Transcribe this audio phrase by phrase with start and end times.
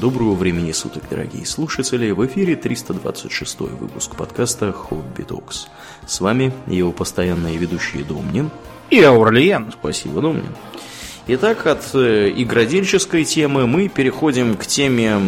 [0.00, 2.10] Доброго времени суток, дорогие слушатели!
[2.10, 5.68] В эфире 326 выпуск подкаста «Хобби Токс».
[6.06, 8.50] С вами его постоянные ведущие Домнин
[8.90, 9.72] и Аурлиен.
[9.72, 10.54] Спасибо, Домнин.
[11.28, 15.20] Итак, от э, игродельческой темы мы переходим к теме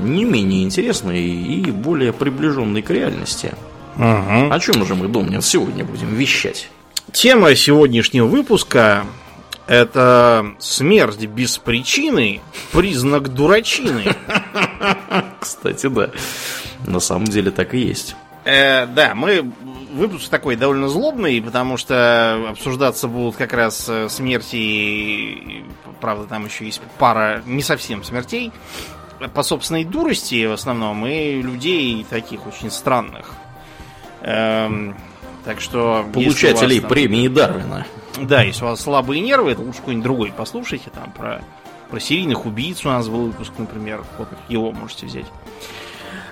[0.00, 3.54] не менее интересной и более приближенной к реальности.
[3.96, 4.50] Угу.
[4.50, 6.68] О чем же мы, Домнин, сегодня будем вещать?
[7.12, 9.04] Тема сегодняшнего выпуска
[9.66, 12.40] это смерть без причины,
[12.72, 14.14] признак дурачины.
[15.40, 16.10] Кстати, да.
[16.86, 18.16] На самом деле так и есть.
[18.44, 19.52] Э, да, мы
[19.92, 25.64] выпуск такой довольно злобный, потому что обсуждаться будут как раз э, смерти,
[26.00, 28.50] правда, там еще есть пара не совсем смертей,
[29.34, 33.30] по собственной дурости в основном, и людей таких очень странных.
[34.22, 34.96] Эм,
[35.44, 36.04] так что...
[36.12, 36.88] Получателей там...
[36.88, 37.86] премии Дарвина.
[38.20, 40.90] Да, если у вас слабые нервы, то лучше какой-нибудь другой послушайте.
[40.90, 41.42] Там про,
[41.90, 44.04] про серийных убийц у нас был выпуск, например.
[44.18, 45.26] Вот его можете взять.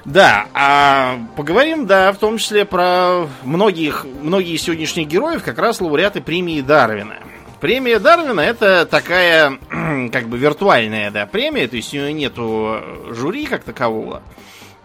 [0.05, 6.21] Да, а поговорим, да, в том числе про многих, многие сегодняшних героев, как раз лауреаты
[6.23, 7.17] премии Дарвина.
[7.61, 9.59] Премия Дарвина это такая,
[10.13, 14.23] как бы, виртуальная, да, премия, то есть у нее нету жюри как такового.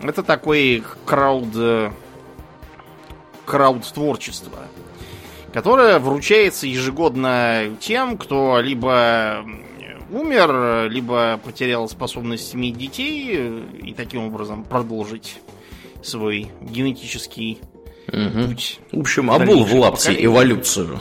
[0.01, 1.93] Это такой крауд,
[3.45, 4.59] крауд творчество
[5.55, 9.45] которая вручается ежегодно тем, кто либо
[10.11, 15.39] умер, либо потерял способность иметь детей и таким образом продолжить
[16.03, 17.61] свой генетический
[18.09, 18.47] угу.
[18.49, 18.81] путь.
[18.91, 20.25] В общем, обул в лапте поколений.
[20.25, 20.99] эволюцию.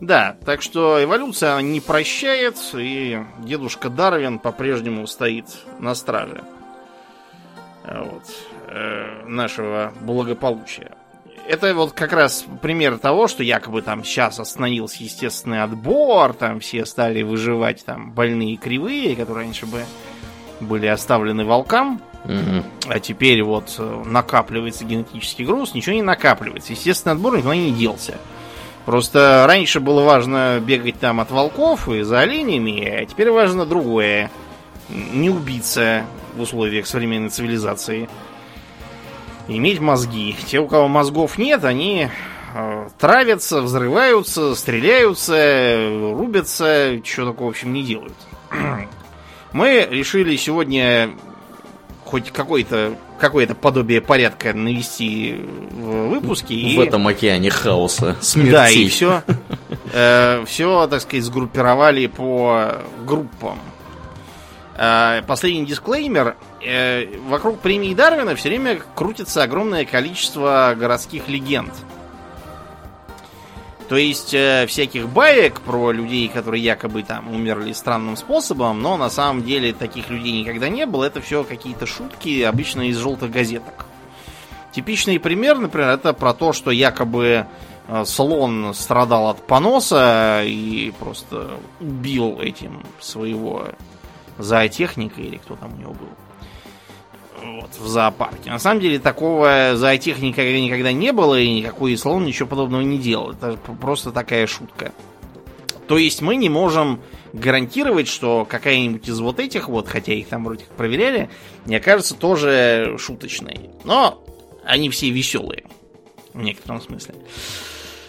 [0.00, 5.46] Да, так что эволюция она не прощает, и дедушка Дарвин по-прежнему стоит
[5.80, 6.44] на страже
[7.82, 8.22] вот,
[8.68, 10.92] э, нашего благополучия
[11.48, 16.86] это вот как раз пример того, что якобы там сейчас остановился естественный отбор, там все
[16.86, 19.84] стали выживать там больные кривые, которые раньше бы
[20.60, 22.64] были оставлены волкам, угу.
[22.88, 26.72] а теперь вот э, накапливается генетический груз, ничего не накапливается.
[26.72, 28.18] Естественный отбор никуда не делся.
[28.84, 34.30] Просто раньше было важно бегать там от волков и за оленями, а теперь важно другое.
[34.88, 36.04] Не убиться
[36.36, 38.08] в условиях современной цивилизации
[39.48, 40.36] иметь мозги.
[40.46, 42.08] Те, у кого мозгов нет, они
[42.54, 48.16] э, травятся, взрываются, стреляются, рубятся, чего такого, в общем, не делают.
[49.52, 51.10] Мы решили сегодня
[52.04, 55.36] хоть какой-то какое-то подобие порядка навести
[55.70, 56.54] в выпуске.
[56.54, 56.76] В и...
[56.84, 58.52] этом океане хаоса, смертей.
[58.52, 59.22] Да, и все,
[59.92, 63.58] э, все, так сказать, сгруппировали по группам.
[64.84, 66.34] Э, последний дисклеймер.
[66.60, 71.72] Э, вокруг премии Дарвина все время крутится огромное количество городских легенд.
[73.88, 79.08] То есть э, всяких баек про людей, которые якобы там умерли странным способом, но на
[79.08, 81.04] самом деле таких людей никогда не было.
[81.04, 83.86] Это все какие-то шутки, обычно из желтых газеток.
[84.72, 87.46] Типичный пример, например, это про то, что якобы
[88.04, 93.68] слон страдал от поноса и просто убил этим своего
[94.42, 96.08] зоотехника или кто там у него был.
[97.44, 98.50] Вот, в зоопарке.
[98.50, 103.32] На самом деле такого зоотехника никогда не было, и никакой слон ничего подобного не делал.
[103.32, 104.92] Это просто такая шутка.
[105.88, 107.00] То есть мы не можем
[107.32, 111.30] гарантировать, что какая-нибудь из вот этих вот, хотя их там вроде как проверяли,
[111.66, 113.70] мне кажется, тоже шуточной.
[113.84, 114.22] Но
[114.64, 115.64] они все веселые.
[116.32, 117.14] В некотором смысле.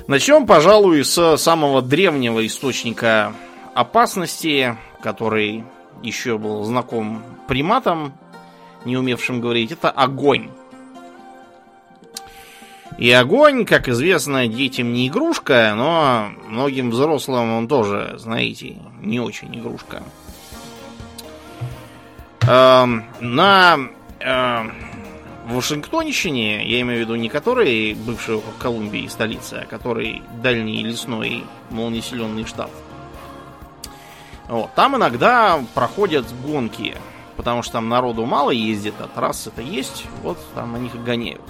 [0.08, 3.34] Начнем, пожалуй, с самого древнего источника
[3.74, 5.64] опасности, который
[6.04, 8.14] еще был знаком приматам,
[8.86, 10.50] не умевшим говорить, это огонь.
[12.98, 19.56] И огонь, как известно, детям не игрушка, но многим взрослым он тоже, знаете, не очень
[19.58, 20.04] игрушка.
[22.42, 22.86] Э,
[23.20, 23.80] на
[24.20, 24.70] э,
[25.46, 32.46] Вашингтонщине, я имею в виду не который бывший Колумбии столица, а который дальний лесной малонаселенный
[32.46, 32.70] штат,
[34.54, 34.72] вот.
[34.76, 36.96] Там иногда проходят гонки,
[37.38, 41.42] потому что там народу мало ездит, а трассы-то есть, вот там на них и гоняют.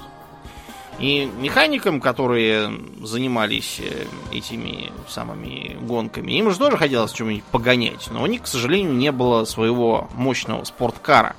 [0.99, 8.23] И механикам, которые занимались э, этими самыми гонками, им же тоже хотелось что-нибудь погонять, но
[8.23, 11.35] у них, к сожалению, не было своего мощного спорткара.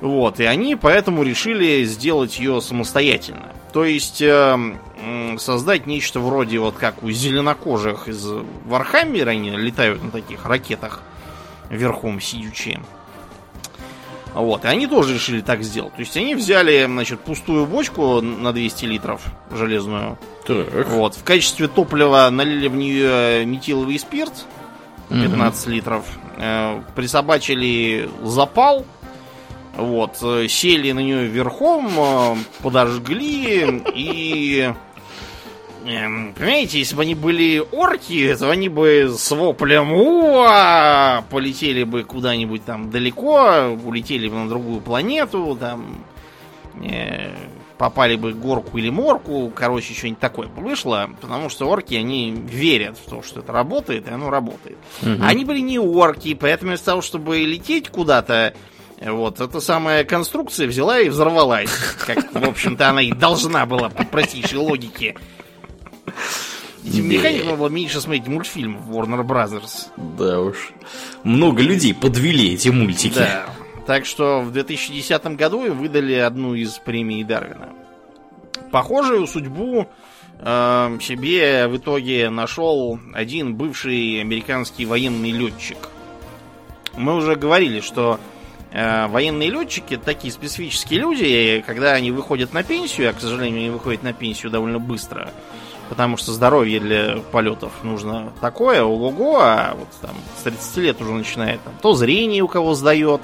[0.00, 3.52] Вот, и они поэтому решили сделать ее самостоятельно.
[3.72, 4.56] То есть э,
[5.38, 8.26] создать нечто вроде вот как у зеленокожих из
[8.64, 11.02] Warhammer а, они летают на таких ракетах
[11.68, 12.78] верхом сидячи.
[14.34, 15.94] Вот, и они тоже решили так сделать.
[15.94, 20.18] То есть они взяли, значит, пустую бочку на 200 литров железную.
[20.46, 20.88] Так.
[20.88, 24.32] Вот, в качестве топлива налили в нее метиловый спирт,
[25.08, 26.04] 15 литров.
[26.36, 28.84] Э, присобачили запал.
[29.78, 34.72] Вот, э, сели на нее верхом, э, подожгли и...
[35.86, 42.02] эм, Понимаете, если бы они были орки, то они бы с воплем «Уа!» полетели бы
[42.02, 46.04] куда-нибудь там далеко, улетели бы на другую планету, там
[46.82, 47.30] э,
[47.78, 52.98] попали бы горку или морку, короче, что-нибудь такое бы вышло, потому что орки, они верят
[52.98, 54.76] в то, что это работает, и оно работает.
[55.02, 55.22] Мгм.
[55.22, 58.54] Они были не орки, поэтому вместо того, чтобы лететь куда-то,
[59.00, 61.70] вот, эта самая конструкция взяла и взорвалась.
[62.06, 65.14] Как, в общем-то, она и должна была по простейшей логике.
[66.84, 69.88] Этим механикам было меньше смотреть мультфильмов Warner Brothers.
[70.18, 70.70] Да уж.
[71.22, 73.18] Много людей подвели эти мультики.
[73.18, 73.46] Да.
[73.86, 77.70] Так что в 2010 году им выдали одну из премий Дарвина.
[78.70, 79.88] Похожую судьбу
[80.38, 85.78] э, себе в итоге нашел один бывший американский военный летчик.
[86.96, 88.18] Мы уже говорили, что
[88.72, 93.70] военные летчики такие специфические люди, и когда они выходят на пенсию, а, к сожалению, они
[93.70, 95.30] выходят на пенсию довольно быстро,
[95.88, 101.12] потому что здоровье для полетов нужно такое, ого-го, а вот там с 30 лет уже
[101.12, 103.22] начинает там, то зрение у кого сдает,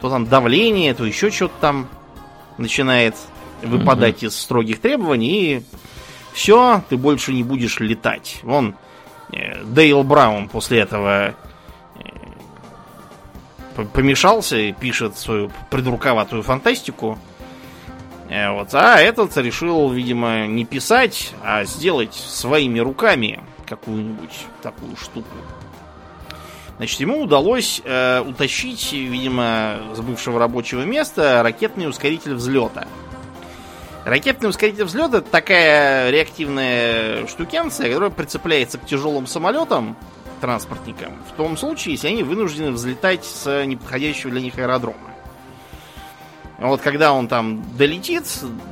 [0.00, 1.88] то там давление, то еще что-то там
[2.58, 3.16] начинает
[3.62, 5.62] выпадать из строгих требований, и
[6.32, 8.40] все, ты больше не будешь летать.
[8.42, 8.76] Вон
[9.32, 11.34] э, Дейл Браун после этого э,
[13.84, 17.18] помешался и пишет свою придурковатую фантастику.
[18.28, 18.74] Э, Вот.
[18.74, 25.28] А этот решил, видимо, не писать, а сделать своими руками какую-нибудь такую штуку.
[26.76, 32.86] Значит, ему удалось э, утащить, видимо, с бывшего рабочего места ракетный ускоритель взлета.
[34.04, 39.96] Ракетный ускоритель взлета это такая реактивная штукенция, которая прицепляется к тяжелым самолетам,
[40.46, 45.10] транспортникам, в том случае, если они вынуждены взлетать с неподходящего для них аэродрома.
[46.58, 48.24] А Вот когда он там долетит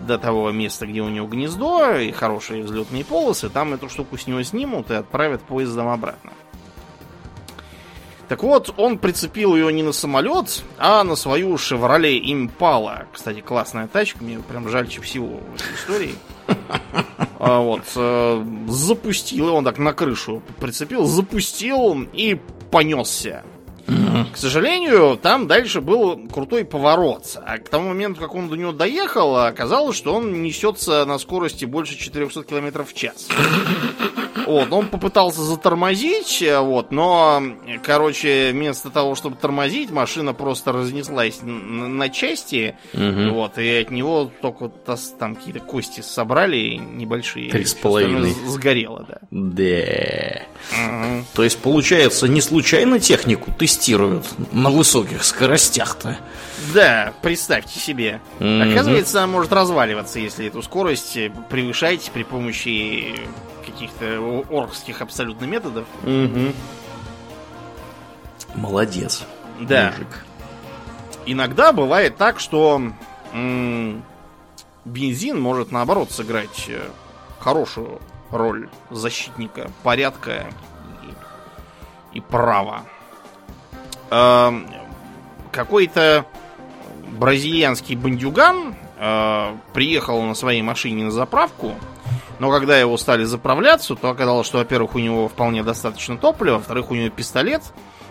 [0.07, 4.29] до того места, где у него гнездо и хорошие взлетные полосы, там эту штуку с
[4.29, 6.31] него снимут и отправят поездом обратно.
[8.29, 13.07] Так вот, он прицепил ее не на самолет, а на свою Chevrolet Impala.
[13.13, 16.15] Кстати, классная тачка, мне прям жальче всего в этой истории.
[17.39, 22.41] А Вот, э, запустил, он так на крышу прицепил, запустил и
[22.71, 23.45] понесся.
[23.87, 27.37] К сожалению, там дальше был крутой поворот.
[27.47, 31.65] А к тому моменту, как он до него доехал, оказалось, что он несется на скорости
[31.65, 33.29] больше 400 км в час.
[34.47, 37.43] Вот, он попытался затормозить, вот, но,
[37.83, 43.33] короче, вместо того, чтобы тормозить, машина просто разнеслась н- на части, Мгм.
[43.33, 47.51] вот, и от него только тас- там какие-то кости собрали небольшие.
[47.51, 48.35] Три с половиной.
[48.47, 49.19] Сгорело, да.
[49.31, 50.43] Да.
[50.79, 51.25] Мгм.
[51.35, 56.17] То есть, получается, не случайно технику тестируют на высоких скоростях-то.
[56.73, 58.21] Да, представьте себе.
[58.39, 58.71] Мгм.
[58.71, 63.17] Оказывается, она может разваливаться, если эту скорость э, превышать при помощи
[63.67, 65.87] каких-то о- оркских абсолютно методов.
[68.55, 69.25] Молодец.
[69.61, 69.91] Да.
[69.93, 70.25] Мужик.
[71.27, 72.81] Иногда бывает так, что
[73.33, 74.05] м,
[74.85, 76.81] бензин может наоборот сыграть э,
[77.41, 78.01] хорошую
[78.31, 80.47] роль защитника порядка
[82.13, 82.85] и, и права.
[84.11, 84.67] Эм,
[85.53, 86.27] Какой-то
[87.19, 91.75] бразильянский бандюган э, приехал на своей машине на заправку,
[92.39, 96.91] но когда его стали заправляться, то оказалось, что, во-первых, у него вполне достаточно топлива, во-вторых,
[96.91, 97.63] у него пистолет,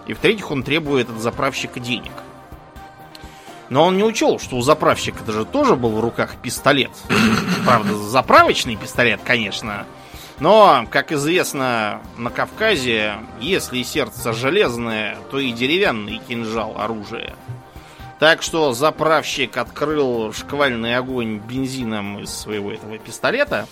[0.08, 2.14] и в-третьих, он требует от заправщика денег.
[3.70, 6.92] Но он не учел, что у заправщика же тоже был в руках пистолет.
[7.66, 9.86] Правда, заправочный пистолет, конечно.
[10.44, 17.34] Но, как известно, на Кавказе, если сердце железное, то и деревянный кинжал оружие.
[18.20, 23.68] Так что заправщик открыл шквальный огонь бензином из своего этого пистолета.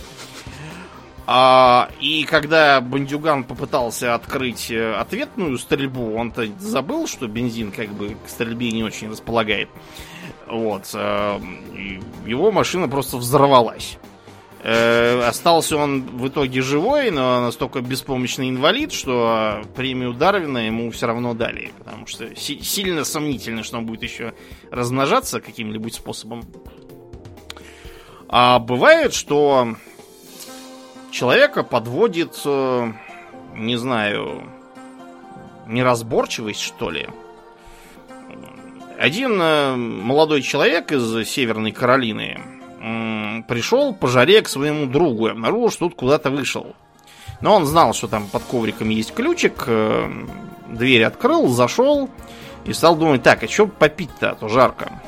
[1.27, 8.15] А, и когда бандюган попытался открыть э, ответную стрельбу, он-то забыл, что бензин как бы
[8.25, 9.67] к стрельбе не очень располагает.
[10.47, 10.89] Вот.
[10.93, 11.39] э,
[12.25, 13.97] его машина просто взорвалась.
[14.63, 21.07] Э, Остался он в итоге живой, но настолько беспомощный инвалид, что премию Дарвина ему все
[21.07, 21.71] равно дали.
[21.79, 24.33] Потому что си- сильно сомнительно, что он будет еще
[24.69, 26.43] размножаться каким-нибудь способом.
[28.27, 29.75] А бывает, что
[31.11, 32.93] человека подводит, э,
[33.55, 34.43] не знаю,
[35.67, 37.07] неразборчивость, что ли.
[38.99, 42.39] Один э, молодой человек из Северной Каролины
[43.47, 46.75] пришел по жаре к своему другу и обнаружил, что тут куда-то вышел.
[47.41, 50.11] Но он знал, что там под ковриком есть ключик, э,
[50.69, 52.09] дверь открыл, зашел
[52.65, 55.01] и стал думать, так, а что попить-то, а то жарко.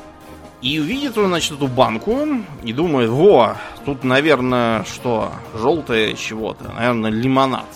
[0.60, 2.26] И увидит он, значит, эту банку
[2.62, 7.66] и думает, во, тут, наверное, что, желтое чего-то, наверное, лимонад.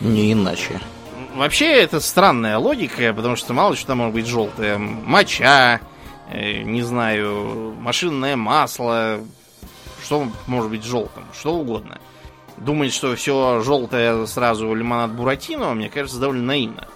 [0.00, 0.80] Не иначе.
[1.34, 4.78] Вообще, это странная логика, потому что мало что там может быть желтое.
[4.78, 5.80] Моча,
[6.30, 9.20] э, не знаю, машинное масло.
[10.04, 11.24] Что может быть желтым?
[11.32, 11.98] Что угодно.
[12.58, 16.86] Думать, что все желтое сразу лимонад Буратино, мне кажется, довольно наивно.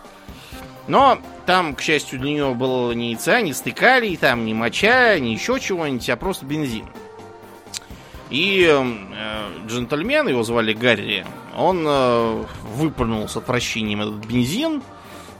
[0.86, 5.30] Но там, к счастью, для него было ни яйца, ни стыкалий, там ни моча, ни
[5.30, 6.86] еще чего-нибудь, а просто бензин.
[8.30, 14.82] И э, джентльмен, его звали Гарри, он э, выплюнул с отвращением этот бензин,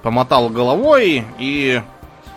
[0.03, 1.83] помотал головой и,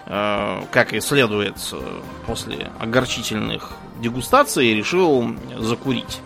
[0.05, 6.21] э, как и следует э, после огорчительных дегустаций, решил закурить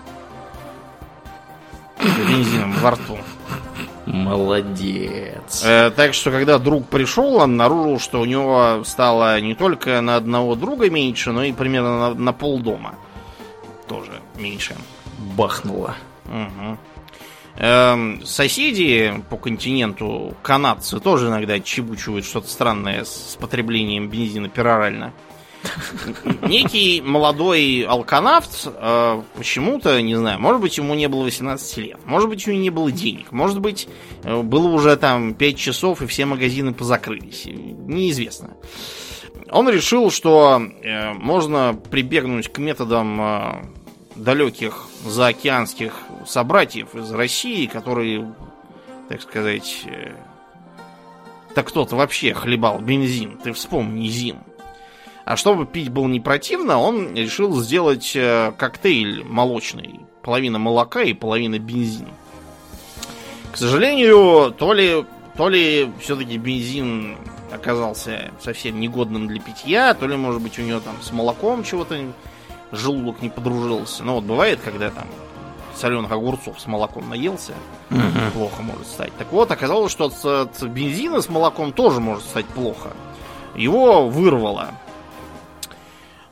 [2.27, 3.17] бензином во рту.
[4.05, 5.63] Молодец.
[5.65, 10.15] Э, так что, когда друг пришел, он обнаружил, что у него стало не только на
[10.15, 12.95] одного друга меньше, но и примерно на, на полдома
[13.87, 14.75] тоже меньше.
[15.35, 15.95] Бахнуло.
[16.25, 16.77] Угу.
[17.57, 25.13] Эм, соседи по континенту, канадцы, тоже иногда чебучивают что-то странное с потреблением бензина перорально.
[26.47, 32.29] Некий молодой алканавт э, почему-то, не знаю, может быть, ему не было 18 лет, может
[32.29, 33.87] быть, у него не было денег, может быть,
[34.23, 37.45] э, было уже там 5 часов и все магазины позакрылись.
[37.45, 38.51] Неизвестно.
[39.51, 43.65] Он решил, что э, можно прибегнуть к методам э,
[44.15, 45.93] далеких заокеанских
[46.25, 48.33] собратьев из России, которые,
[49.07, 50.13] так сказать, э,
[51.53, 53.37] так кто-то вообще хлебал бензин.
[53.37, 54.37] Ты вспомни, Зин.
[55.25, 60.01] А чтобы пить было не противно, он решил сделать э, коктейль молочный.
[60.21, 62.09] Половина молока и половина бензина.
[63.51, 65.03] К сожалению, то ли,
[65.35, 67.17] то ли все-таки бензин
[67.51, 71.97] оказался совсем негодным для питья, то ли, может быть, у него там с молоком чего-то
[72.71, 74.03] желудок не подружился.
[74.03, 75.07] Ну вот бывает, когда там
[75.75, 77.53] соленых огурцов с молоком наелся,
[77.89, 77.99] угу.
[78.33, 79.13] плохо может стать.
[79.17, 82.91] Так вот, оказалось, что от, от бензина с молоком тоже может стать плохо.
[83.55, 84.69] Его вырвало.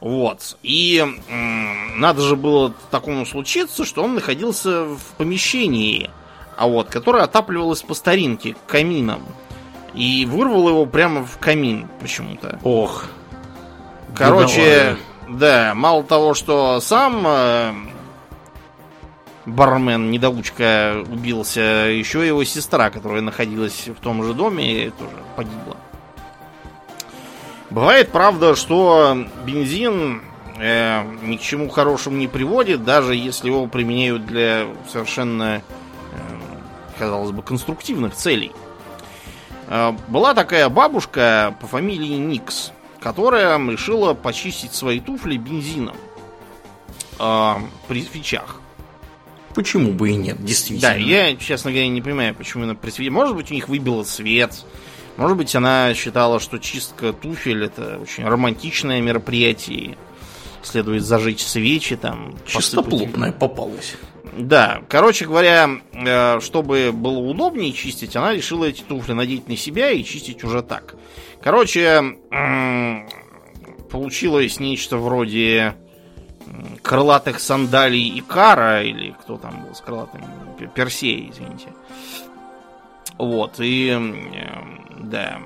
[0.03, 0.57] Вот.
[0.63, 6.09] И м, надо же было такому случиться, что он находился в помещении,
[6.57, 9.21] а вот, которое отапливалось по старинке камином.
[9.93, 12.59] И вырвал его прямо в камин почему-то.
[12.65, 13.05] Ох.
[14.13, 14.97] Короче,
[15.29, 17.73] да, мало того, что сам э,
[19.45, 25.77] бармен недоучка убился, еще его сестра, которая находилась в том же доме, тоже погибла.
[27.73, 30.21] Бывает, правда, что бензин
[30.59, 35.63] э, ни к чему хорошему не приводит, даже если его применяют для совершенно,
[36.11, 36.19] э,
[36.99, 38.51] казалось бы, конструктивных целей.
[39.69, 45.95] Э, была такая бабушка по фамилии Никс, которая решила почистить свои туфли бензином
[47.17, 47.53] э,
[47.87, 48.61] при свечах.
[49.55, 50.93] Почему бы и нет, действительно.
[50.93, 53.13] Да, я, честно говоря, не понимаю, почему именно при свечах.
[53.13, 54.63] Может быть, у них выбило свет,
[55.17, 59.97] может быть, она считала, что чистка туфель это очень романтичное мероприятие.
[60.63, 62.35] Следует зажечь свечи там.
[62.45, 63.95] Чистоплотная попалась.
[64.37, 69.91] Да, короче говоря, э, чтобы было удобнее чистить, она решила эти туфли надеть на себя
[69.91, 70.95] и чистить уже так.
[71.41, 72.17] Короче,
[73.91, 75.75] получилось нечто вроде
[76.81, 80.21] крылатых сандалий и кара, или кто там был с крылатым,
[80.73, 81.67] Персея, извините.
[83.17, 83.95] Вот, и
[84.99, 85.39] да,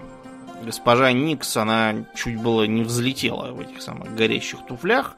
[0.63, 5.15] госпожа Никс, она чуть было не взлетела в этих самых горящих туфлях.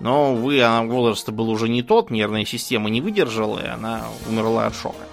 [0.00, 4.66] Но, увы, она возраста был уже не тот, нервная система не выдержала, и она умерла
[4.66, 5.04] от шока.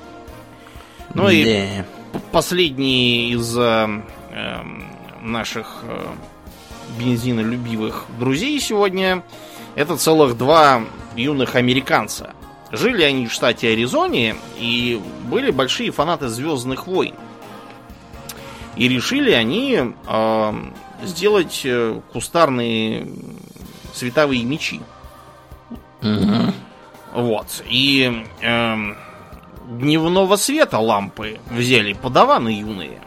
[1.13, 1.31] Ну да.
[1.31, 1.83] и
[2.31, 3.87] последний из э,
[4.31, 4.63] э,
[5.21, 6.05] наших э,
[6.97, 9.23] бензинолюбивых друзей сегодня
[9.75, 10.83] это целых два
[11.15, 12.33] юных американца.
[12.71, 17.15] Жили они в штате Аризоне и были большие фанаты Звездных войн.
[18.77, 20.53] И решили они э,
[21.03, 23.07] сделать э, кустарные
[23.93, 24.79] световые мечи.
[26.01, 26.53] Угу.
[27.13, 27.61] Вот.
[27.67, 28.75] И э,
[29.67, 33.01] дневного света лампы взяли подаваны юные.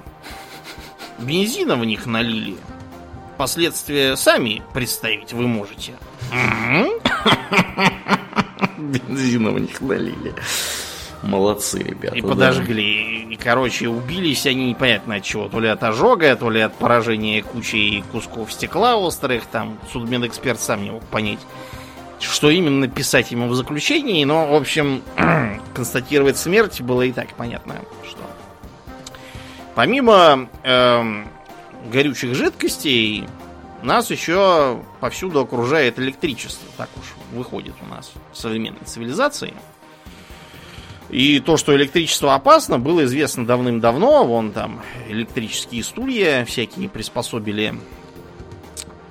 [1.19, 2.57] Бензина в них налили.
[3.39, 5.95] Последствия сами представить вы можете.
[8.79, 10.35] Бензина в них налили.
[11.23, 12.17] Молодцы, ребята.
[12.17, 13.23] И подожгли.
[13.33, 15.49] И, короче, убились они непонятно от чего.
[15.49, 19.47] То ли от ожога, то ли от поражения кучей кусков стекла острых.
[19.47, 21.41] Там судмедэксперт сам не мог понять.
[22.21, 25.03] что именно писать ему в заключении, но, в общем,
[25.75, 28.21] констатировать смерть было и так понятно, что.
[29.75, 31.25] Помимо э,
[31.91, 33.27] горючих жидкостей,
[33.85, 36.69] нас еще повсюду окружает электричество.
[36.77, 39.55] Так уж выходит у нас в современной цивилизации.
[41.11, 44.25] И то, что электричество опасно, было известно давным-давно.
[44.25, 47.75] Вон там электрические стулья всякие приспособили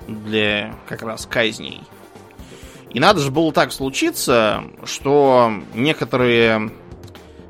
[0.08, 1.80] для как раз казней.
[2.90, 6.72] И надо же было так случиться, что некоторые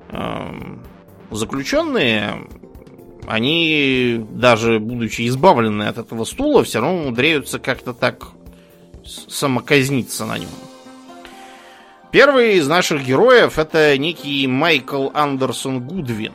[0.08, 0.76] э,
[1.30, 2.48] заключенные,
[3.26, 8.28] они, даже будучи избавлены от этого стула, все равно умудряются как-то так
[9.04, 10.50] самоказниться на нем.
[12.10, 16.32] Первый из наших героев это некий Майкл Андерсон Гудвин.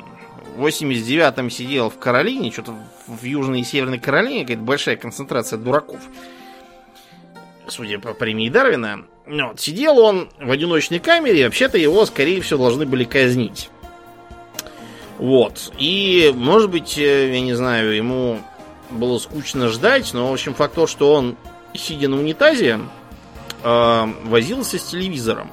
[0.57, 2.75] В 89-м сидел в Каролине, что-то
[3.07, 6.01] в Южной и Северной Каролине, какая-то большая концентрация дураков
[7.71, 9.05] судя по премии Дарвина.
[9.25, 13.69] Вот, сидел он в одиночной камере, вообще-то его, скорее всего, должны были казнить.
[15.19, 15.73] Вот.
[15.77, 18.39] И, может быть, э, я не знаю, ему
[18.89, 21.35] было скучно ждать, но, в общем, факт то, что он,
[21.75, 22.79] сидя на унитазе,
[23.61, 25.51] э, возился с телевизором,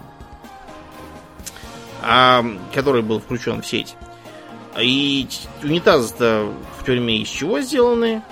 [2.00, 2.42] э,
[2.72, 3.96] который был включен в сеть.
[4.78, 5.26] И
[5.64, 8.22] унитазы-то в тюрьме из чего сделаны?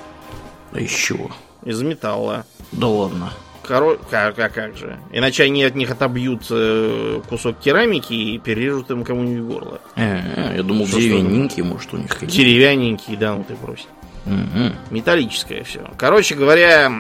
[0.73, 1.33] Из чего?
[1.65, 2.47] Из металла.
[2.71, 3.33] Да ладно.
[3.67, 3.97] Коро...
[4.11, 4.99] Как, как, как же.
[5.11, 9.81] Иначе они от них отобьют э, кусок керамики и перережут им кому-нибудь горло.
[9.97, 12.19] Э, я думал, Что деревянненькие, может, у них.
[12.21, 13.87] Деревянненькие, да, ну ты брось.
[14.27, 14.73] Угу.
[14.91, 15.91] Металлическое все.
[15.97, 16.93] Короче говоря,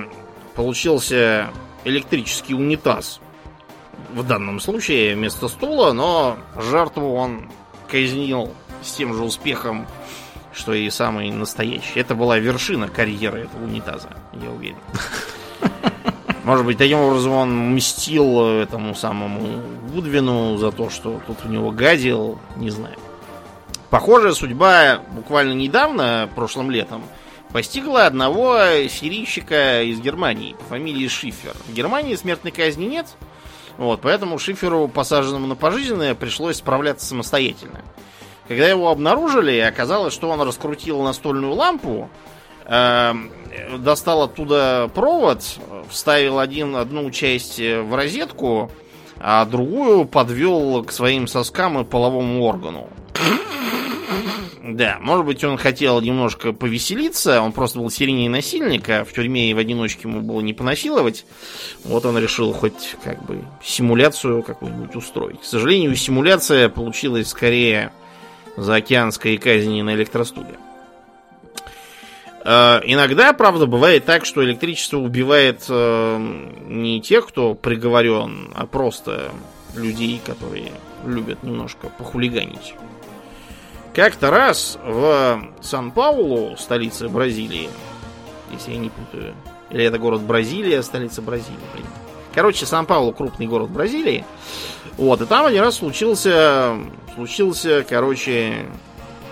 [0.54, 1.50] получился
[1.84, 3.20] электрический унитаз.
[4.14, 7.50] В данном случае вместо стула, но жертву он
[7.90, 8.52] казнил
[8.82, 9.86] с тем же успехом,
[10.52, 12.00] что и самый настоящий.
[12.00, 14.76] Это была вершина карьеры этого унитаза, я уверен.
[16.44, 19.62] Может быть, таким образом он мстил этому самому
[19.94, 22.96] Гудвину за то, что тут в него гадил, не знаю.
[23.88, 27.02] Похожая судьба буквально недавно, прошлым летом,
[27.50, 28.58] постигла одного
[28.90, 31.54] сирийщика из Германии по фамилии Шифер.
[31.66, 33.06] В Германии смертной казни нет,
[33.78, 37.80] вот, поэтому Шиферу, посаженному на пожизненное, пришлось справляться самостоятельно.
[38.48, 42.33] Когда его обнаружили, оказалось, что он раскрутил настольную лампу, э,
[42.66, 45.42] достал оттуда провод,
[45.90, 48.70] вставил один, одну часть в розетку,
[49.18, 52.88] а другую подвел к своим соскам и половому органу.
[54.66, 59.50] Да, может быть, он хотел немножко повеселиться, он просто был серийный насильник, а в тюрьме
[59.50, 61.26] и в одиночке ему было не понасиловать.
[61.84, 65.40] Вот он решил хоть как бы симуляцию какую-нибудь устроить.
[65.42, 67.92] К сожалению, симуляция получилась скорее
[68.56, 70.56] за океанской казни на электростуле.
[72.44, 76.18] Э, иногда, правда, бывает так, что электричество убивает э,
[76.66, 79.30] не тех, кто приговорен, а просто
[79.74, 80.72] людей, которые
[81.04, 82.74] любят немножко похулиганить.
[83.94, 87.70] Как-то раз в Сан-Паулу, столице Бразилии,
[88.52, 89.34] если я не путаю,
[89.70, 91.86] или это город Бразилия, столица Бразилии, блин.
[92.34, 94.24] Короче, Сан-Паулу крупный город Бразилии.
[94.96, 96.76] Вот, и там один раз случился,
[97.14, 98.66] случился, короче,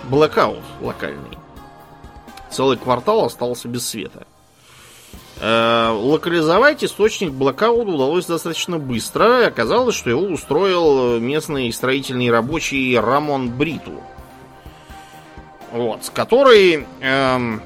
[0.08, 1.41] блэкаут локальный
[2.52, 4.26] целый квартал остался без света.
[5.40, 9.46] Э, локализовать источник блокаута удалось достаточно быстро.
[9.46, 14.00] Оказалось, что его устроил местный строительный рабочий Рамон Бриту.
[15.72, 17.62] Вот, который эм,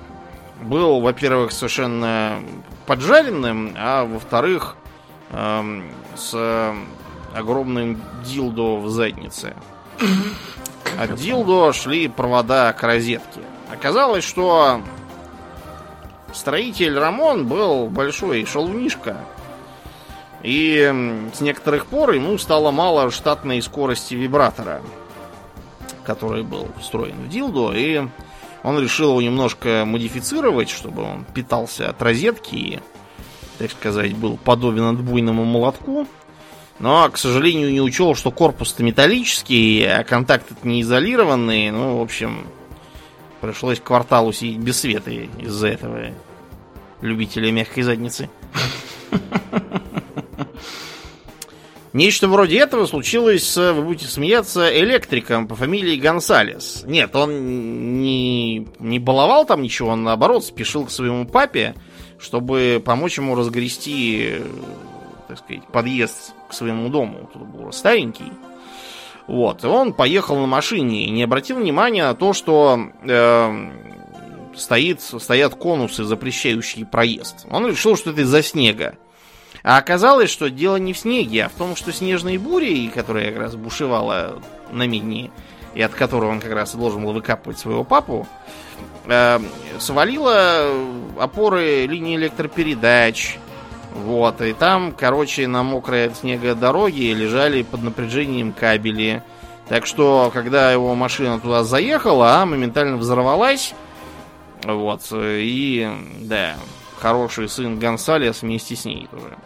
[0.63, 2.41] был, во-первых, совершенно
[2.87, 4.77] поджаренным, а во-вторых,
[5.33, 6.73] эм, с
[7.35, 9.55] огромным дилдо в заднице.
[10.99, 13.41] От дилдо шли провода к розетке.
[13.71, 14.81] Оказалось, что
[16.33, 19.17] строитель Рамон был большой шалунишка.
[20.43, 20.93] И
[21.35, 24.83] с некоторых пор ему стало мало штатной скорости вибратора,
[26.05, 28.07] который был встроен в дилдо, и
[28.63, 32.81] он решил его немножко модифицировать, чтобы он питался от розетки и,
[33.59, 36.07] так сказать, был подобен отбойному молотку.
[36.79, 41.73] Но, к сожалению, не учел, что корпус-то металлический, а контакты не изолированные.
[41.73, 42.47] Ну, в общем,
[43.47, 46.09] Пришлось кварталу сидеть без света из-за этого
[47.01, 48.29] любителя мягкой задницы.
[51.93, 56.83] Нечто вроде этого случилось с, вы будете смеяться, электриком по фамилии Гонсалес.
[56.87, 61.77] Нет, он не, не баловал там ничего, он наоборот спешил к своему папе,
[62.19, 64.41] чтобы помочь ему разгрести,
[65.29, 67.31] так сказать, подъезд к своему дому.
[67.33, 68.33] Тут был старенький.
[69.27, 69.65] Вот.
[69.65, 73.71] И он поехал на машине и не обратил внимания на то, что э,
[74.55, 77.47] стоит, стоят конусы, запрещающие проезд.
[77.51, 78.97] Он решил, что это из-за снега.
[79.63, 83.39] А оказалось, что дело не в снеге, а в том, что снежной бурей, которая как
[83.39, 85.33] раз бушевала на Медни,
[85.75, 88.29] и от которой он как раз и должен был выкапывать своего папу,
[89.07, 89.41] э,
[89.79, 90.71] свалила
[91.19, 93.39] опоры линии электропередач.
[93.95, 99.23] Вот, и там, короче, на мокрой от снега дороге лежали под напряжением кабели.
[99.69, 103.75] Так что, когда его машина туда заехала, она моментально взорвалась.
[104.65, 105.89] Вот, и,
[106.21, 106.57] да,
[106.99, 109.37] хороший сын Гонсалес вместе с ней тоже.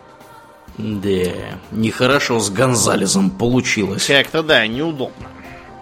[0.78, 4.06] Да, нехорошо с Гонзалезом получилось.
[4.06, 5.28] Как-то, да, неудобно.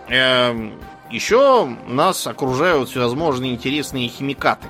[0.08, 0.72] Эм,
[1.10, 4.66] еще нас окружают всевозможные интересные химикаты.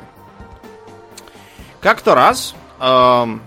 [1.80, 3.40] Как-то раз эм,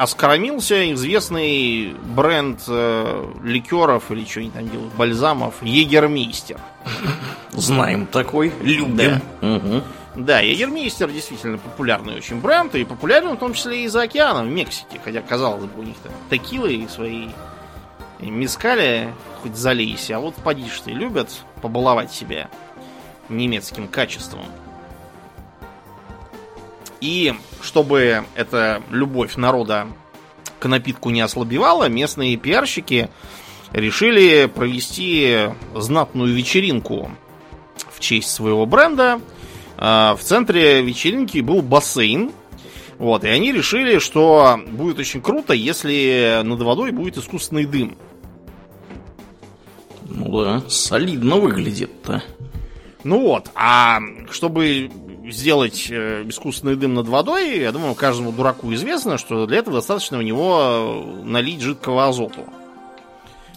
[0.00, 6.58] оскоромился известный бренд э, ликеров или что они там делают, бальзамов, Егермейстер.
[7.52, 8.96] Знаем такой, любим.
[8.96, 9.20] Да.
[9.42, 9.82] Угу.
[10.16, 14.50] Да, Егермейстер действительно популярный очень бренд, и популярен в том числе и за океаном, в
[14.50, 14.98] Мексике.
[15.04, 17.28] Хотя, казалось бы, у них там текилы свои
[18.20, 21.28] и мискали хоть залейся, а вот поди ты любят
[21.60, 22.48] побаловать себя
[23.28, 24.46] немецким качеством.
[27.00, 29.86] И чтобы эта любовь народа
[30.58, 33.08] к напитку не ослабевала, местные пиарщики
[33.72, 37.10] решили провести знатную вечеринку
[37.90, 39.20] в честь своего бренда.
[39.76, 42.32] А, В центре вечеринки был бассейн.
[42.98, 47.96] Вот, и они решили, что будет очень круто, если над водой будет искусственный дым.
[50.04, 52.22] Ну да, солидно выглядит-то.
[53.04, 54.90] Ну вот, а чтобы
[55.30, 60.18] сделать э, искусственный дым над водой, я думаю, каждому дураку известно, что для этого достаточно
[60.18, 62.44] в него налить жидкого азоту.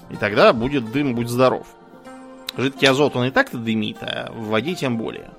[0.10, 1.68] И тогда будет дым, будь здоров.
[2.56, 5.32] Жидкий азот он и так-то дымит, а в воде тем более.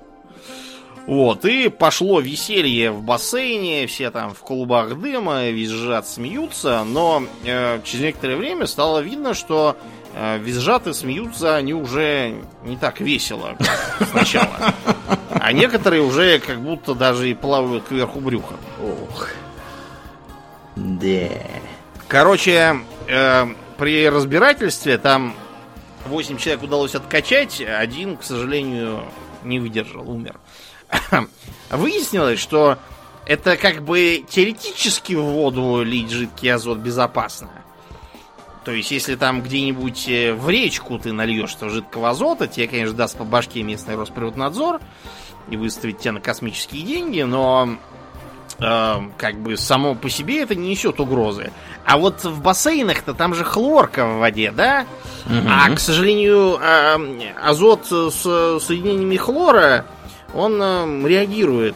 [1.07, 7.79] Вот, и пошло веселье в бассейне, все там в клубах дыма, визжат, смеются, но э,
[7.83, 10.04] через некоторое время стало видно, что э,
[10.37, 14.73] визжат и смеются они уже не так весело, как сначала.
[15.29, 18.55] А некоторые уже как будто даже и плавают кверху брюха.
[18.81, 19.29] Ох.
[20.75, 21.29] Да.
[22.07, 23.45] Короче, э,
[23.77, 25.35] при разбирательстве там
[26.05, 29.03] 8 человек удалось откачать, один, к сожалению,
[29.43, 30.39] не выдержал, умер.
[31.69, 32.77] Выяснилось, что
[33.25, 37.49] это как бы теоретически в воду лить жидкий азот безопасно.
[38.65, 42.95] То есть, если там где-нибудь э, в речку ты нальешь этого жидкого азота, тебе, конечно,
[42.95, 44.81] даст по башке местный Росприроднадзор
[45.49, 47.77] и выставить тебя на космические деньги, но
[48.57, 51.51] э, как бы само по себе это не несет угрозы.
[51.85, 54.87] А вот в бассейнах-то там же хлорка в воде, да?
[55.47, 58.21] А, к сожалению, э, азот с
[58.59, 59.85] соединениями хлора,
[60.33, 61.75] он э, реагирует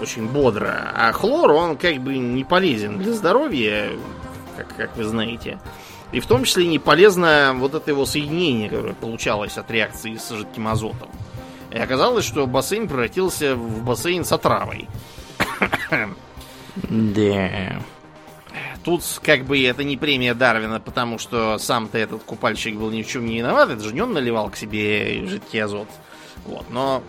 [0.00, 0.90] очень бодро.
[0.96, 3.90] А хлор, он как бы не полезен для здоровья,
[4.56, 5.58] как, как вы знаете.
[6.12, 10.30] И в том числе не полезно вот это его соединение, которое получалось от реакции с
[10.30, 11.08] жидким азотом.
[11.70, 14.88] И оказалось, что бассейн превратился в бассейн с отравой.
[16.88, 17.82] Да.
[18.84, 23.08] Тут как бы это не премия Дарвина, потому что сам-то этот купальщик был ни в
[23.08, 23.70] чем не виноват.
[23.70, 25.88] Это же не он наливал к себе жидкий азот.
[26.46, 27.02] Вот, но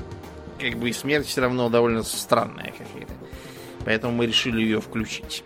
[0.60, 3.14] как бы и смерть все равно довольно странная какая-то.
[3.86, 5.44] Поэтому мы решили ее включить.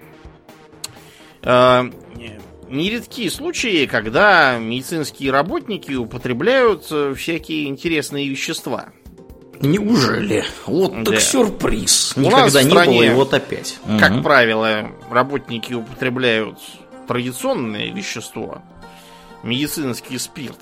[2.70, 8.88] Нередки случаи, когда медицинские работники употребляют э, всякие интересные вещества.
[9.62, 10.44] Неужели?
[10.66, 11.20] Вот так Да.
[11.20, 12.14] сюрприз.
[12.18, 13.80] У нас Никогда в не стране, было, и вот опять.
[14.00, 14.24] Как Мгм.
[14.24, 16.58] правило, работники употребляют
[17.08, 18.62] традиционное вещество,
[19.44, 20.58] медицинский спирт,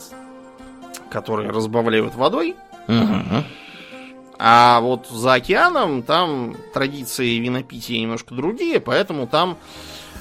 [1.10, 2.56] который разбавляют водой.
[2.88, 3.46] Мгм.
[4.38, 9.58] А вот за океаном там традиции винопития немножко другие, поэтому там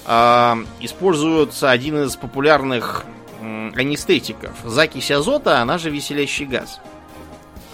[0.04, 3.04] используется один из популярных
[3.40, 4.52] анестетиков.
[4.64, 6.80] Закись азота, она же веселящий газ.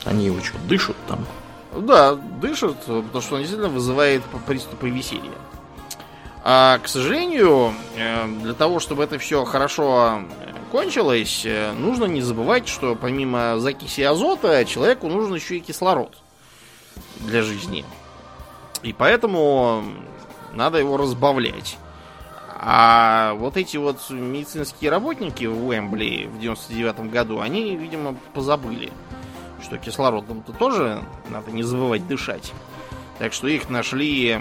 [0.05, 1.27] Они его что, дышат там?
[1.75, 5.33] Да, дышит, потому что он действительно вызывает приступы веселья.
[6.45, 12.23] А, к сожалению, э, для того, чтобы это все хорошо э, кончилось, э, нужно не
[12.23, 16.17] забывать, что помимо закиси азота человеку нужен еще и кислород
[17.19, 17.85] для жизни.
[18.83, 19.85] И поэтому
[20.55, 21.77] надо его разбавлять.
[22.61, 28.93] А вот эти вот медицинские работники в Уэмбли в 99 году, они, видимо, позабыли,
[29.63, 32.53] что кислородом-то тоже надо не забывать дышать.
[33.21, 34.41] Так что их нашли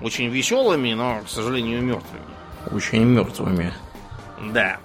[0.00, 2.22] очень веселыми, но, к сожалению, мертвыми.
[2.70, 3.72] Очень мертвыми.
[4.52, 4.78] Да.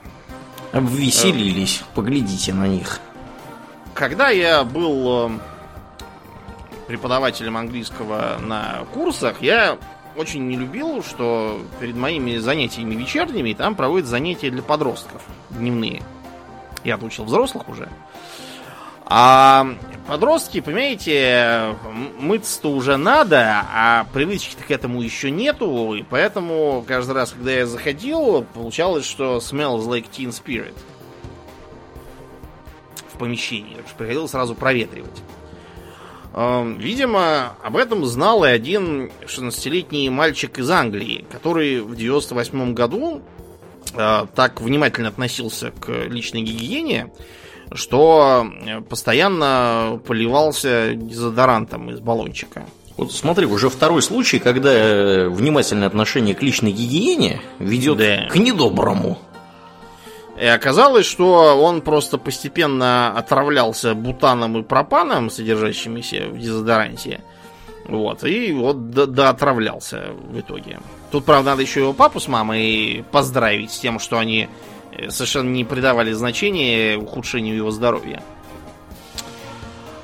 [0.71, 1.83] Обвеселились.
[1.93, 2.99] Поглядите на них.
[3.93, 5.39] Когда я был э,
[6.87, 9.77] преподавателем английского на курсах, я
[10.21, 16.01] очень не любил, что перед моими занятиями вечерними там проводят занятия для подростков дневные.
[16.83, 17.89] Я отучил взрослых уже.
[19.05, 19.67] А
[20.07, 21.75] подростки, понимаете,
[22.19, 27.65] мыться-то уже надо, а привычки-то к этому еще нету, и поэтому каждый раз, когда я
[27.65, 30.77] заходил, получалось, что smells like teen spirit
[33.13, 33.75] в помещении.
[33.75, 35.21] Так что приходилось сразу проветривать.
[36.33, 43.21] Эм, видимо, об этом знал и один 16-летний мальчик из Англии, который в 98 году
[43.93, 47.11] э, так внимательно относился к личной гигиене,
[47.73, 48.45] что
[48.89, 52.65] постоянно поливался дезодорантом из баллончика.
[52.97, 58.27] Вот смотри, уже второй случай, когда э, внимательное отношение к личной гигиене ведет да.
[58.29, 59.17] к недоброму.
[60.41, 67.21] И оказалось, что он просто постепенно отравлялся бутаном и пропаном, содержащимися в дезодоранте.
[67.87, 70.79] Вот, и вот до, отравлялся в итоге.
[71.11, 74.49] Тут, правда, надо еще его папу с мамой поздравить с тем, что они
[74.93, 78.23] э, совершенно не придавали значения ухудшению его здоровья.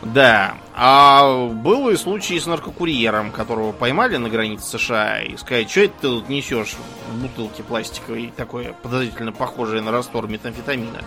[0.01, 5.81] Да, а был и случай с наркокурьером, которого поймали на границе США и сказать, что
[5.81, 6.75] это ты тут несешь
[7.09, 11.01] в бутылке пластиковой, такое подозрительно похожее на раствор метамфетамина.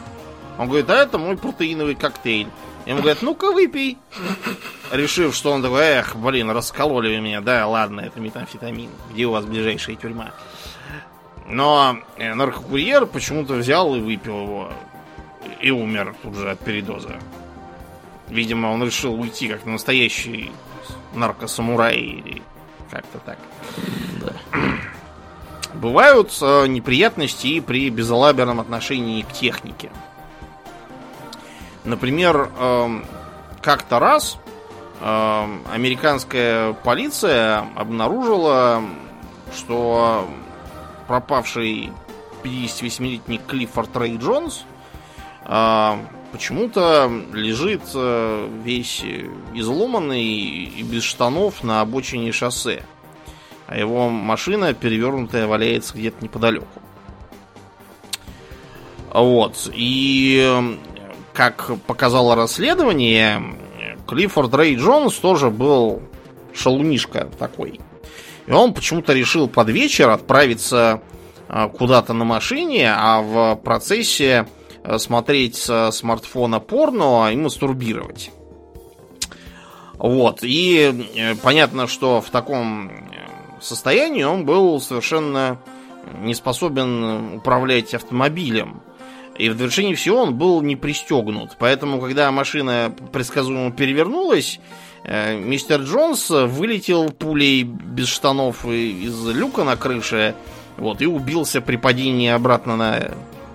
[0.59, 2.49] Он говорит, а это мой протеиновый коктейль.
[2.85, 3.99] Ему говорят, ну-ка выпей.
[4.91, 7.41] Решив, что он такой, эх, блин, раскололи вы меня.
[7.41, 8.91] Да, ладно, это метамфетамин.
[9.13, 10.33] Где у вас ближайшая тюрьма?
[11.47, 14.73] Но э, наркокурьер почему-то взял и выпил его.
[15.61, 17.21] И умер тут же от передоза.
[18.31, 20.53] Видимо, он решил уйти как настоящий
[21.15, 22.43] наркосамурай или
[22.91, 23.39] как-то так.
[24.21, 24.33] Да.
[25.75, 29.91] Бывают э, неприятности и при безалаберном отношении к технике.
[31.85, 33.01] Например, э,
[33.63, 34.39] как-то раз
[35.01, 38.83] э, американская полиция обнаружила,
[39.57, 40.29] что
[41.09, 41.93] пропавший
[42.43, 44.65] 58-летний Клиффорд Рэй Джонс
[45.45, 45.97] э,
[46.33, 49.03] почему-то лежит э, весь
[49.55, 52.83] изломанный и без штанов на обочине шоссе.
[53.67, 56.67] А его машина перевернутая валяется где-то неподалеку.
[59.13, 59.71] Вот.
[59.75, 60.79] И
[61.33, 63.43] как показало расследование,
[64.07, 66.03] Клиффорд Рэй Джонс тоже был
[66.53, 67.81] шалунишка такой.
[68.47, 71.03] И он почему-то решил под вечер отправиться
[71.49, 74.60] э, куда-то на машине, а в процессе Э,
[74.99, 78.31] смотреть со смартфона порно и мастурбировать.
[80.01, 80.39] Вот.
[80.43, 82.93] И э, понятно, что в таком э,
[83.61, 85.59] состоянии он был совершенно
[86.23, 88.81] не способен управлять автомобилем.
[89.37, 91.57] И в довершении всего он был не пристегнут.
[91.59, 94.61] Поэтому, когда машина предсказуемо перевернулась,
[95.05, 100.35] мистер Джонс вылетел пулей без штанов из люка на крыше
[100.77, 103.11] вот, и убился при падении обратно на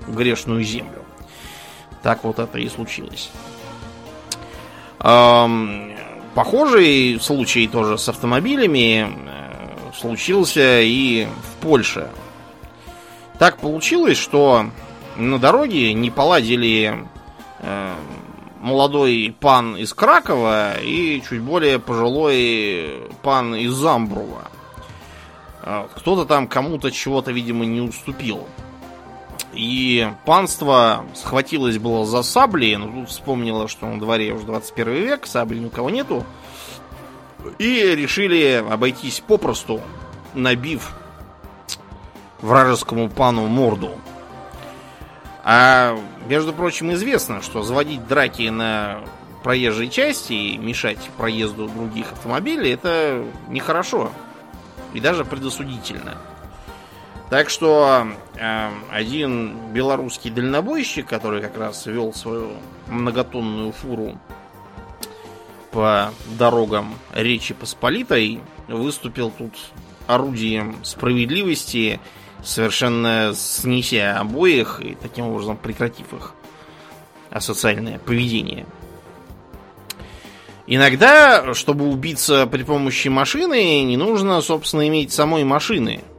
[0.08, 1.05] грешную землю.
[2.06, 3.32] Так вот это и случилось.
[6.36, 12.12] Похожий случай тоже с автомобилями э, случился и в Польше.
[13.40, 14.68] Так получилось, что
[15.16, 17.08] на дороге не поладили
[17.62, 17.94] э,
[18.62, 24.52] молодой пан из Кракова и чуть более пожилой пан из Замбрува.
[25.64, 28.48] Э, кто-то там кому-то чего-то, видимо, не уступил.
[29.56, 35.26] И панство схватилось было за сабли, но тут вспомнило, что на дворе уже 21 век,
[35.26, 36.26] сабли ни у кого нету.
[37.58, 39.82] И решили обойтись попросту,
[40.34, 40.94] набив
[42.42, 43.92] вражескому пану морду.
[45.44, 49.00] А, между прочим, известно, что заводить драки на
[49.44, 54.12] проезжей части и мешать проезду других автомобилей это нехорошо.
[54.94, 56.18] И даже предосудительно.
[57.30, 62.52] Так что один белорусский дальнобойщик, который как раз вел свою
[62.88, 64.18] многотонную фуру
[65.72, 69.54] по дорогам Речи Посполитой, выступил тут
[70.08, 72.00] орудием справедливости,
[72.44, 76.34] совершенно снеся обоих и таким образом прекратив их
[77.32, 78.66] асоциальное поведение.
[80.68, 86.02] Иногда, чтобы убиться при помощи машины, не нужно, собственно, иметь самой машины–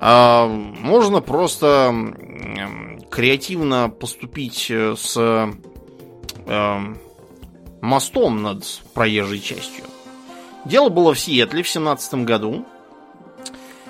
[0.00, 1.92] можно просто
[3.14, 5.16] креативно поступить э, с
[6.46, 6.80] э,
[7.80, 9.84] мостом над проезжей частью.
[10.64, 12.64] Дело было в Сиэтле в семнадцатом году.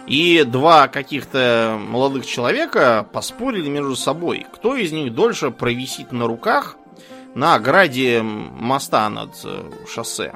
[0.06, 6.76] И два каких-то молодых человека поспорили между собой, кто из них дольше провисит на руках
[7.34, 10.34] на ограде моста над э, шоссе.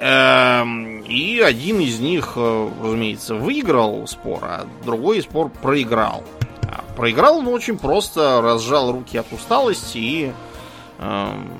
[0.00, 6.24] Эм, и один из них, э, разумеется, выиграл спор, а другой спор проиграл.
[6.62, 10.32] А проиграл он очень просто, разжал руки от усталости и
[11.00, 11.50] эм,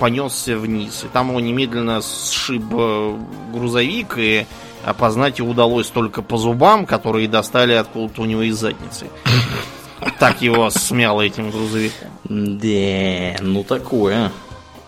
[0.00, 1.04] понесся вниз.
[1.04, 3.18] И там его немедленно сшиб э,
[3.52, 4.46] грузовик, и
[4.84, 9.06] опознать его удалось только по зубам, которые достали откуда-то у него из задницы.
[10.18, 12.10] Так его смяло этим грузовиком.
[12.24, 14.30] Да, ну такое.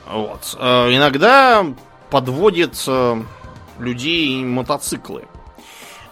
[0.06, 0.56] Вот.
[0.58, 1.64] Э, иногда
[2.10, 3.22] подводит э,
[3.78, 5.24] людей мотоциклы.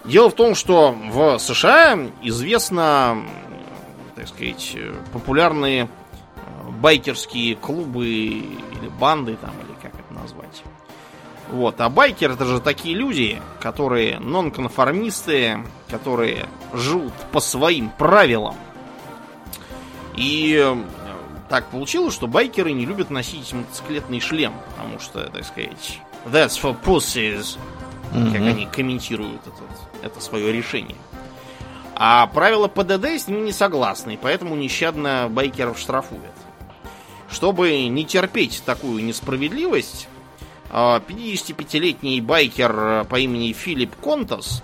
[0.05, 3.25] Дело в том, что в США известно,
[4.15, 4.77] так сказать,
[5.13, 5.89] популярные
[6.81, 10.63] байкерские клубы или банды там, или как это назвать.
[11.49, 11.81] Вот.
[11.81, 18.57] А байкер это же такие люди, которые нонконформисты, которые живут по своим правилам.
[20.17, 20.77] И э,
[21.49, 24.53] так получилось, что байкеры не любят носить мотоциклетный шлем,
[24.85, 27.57] потому что, так сказать, that's for pussies,
[28.13, 28.33] mm-hmm.
[28.33, 30.97] как они комментируют этот, это свое решение.
[31.95, 36.25] А правила ПДД с ними не согласны, поэтому нещадно байкеров штрафуют.
[37.31, 40.09] Чтобы не терпеть такую несправедливость,
[40.71, 44.63] 55-летний а, байкер по имени Филипп Контас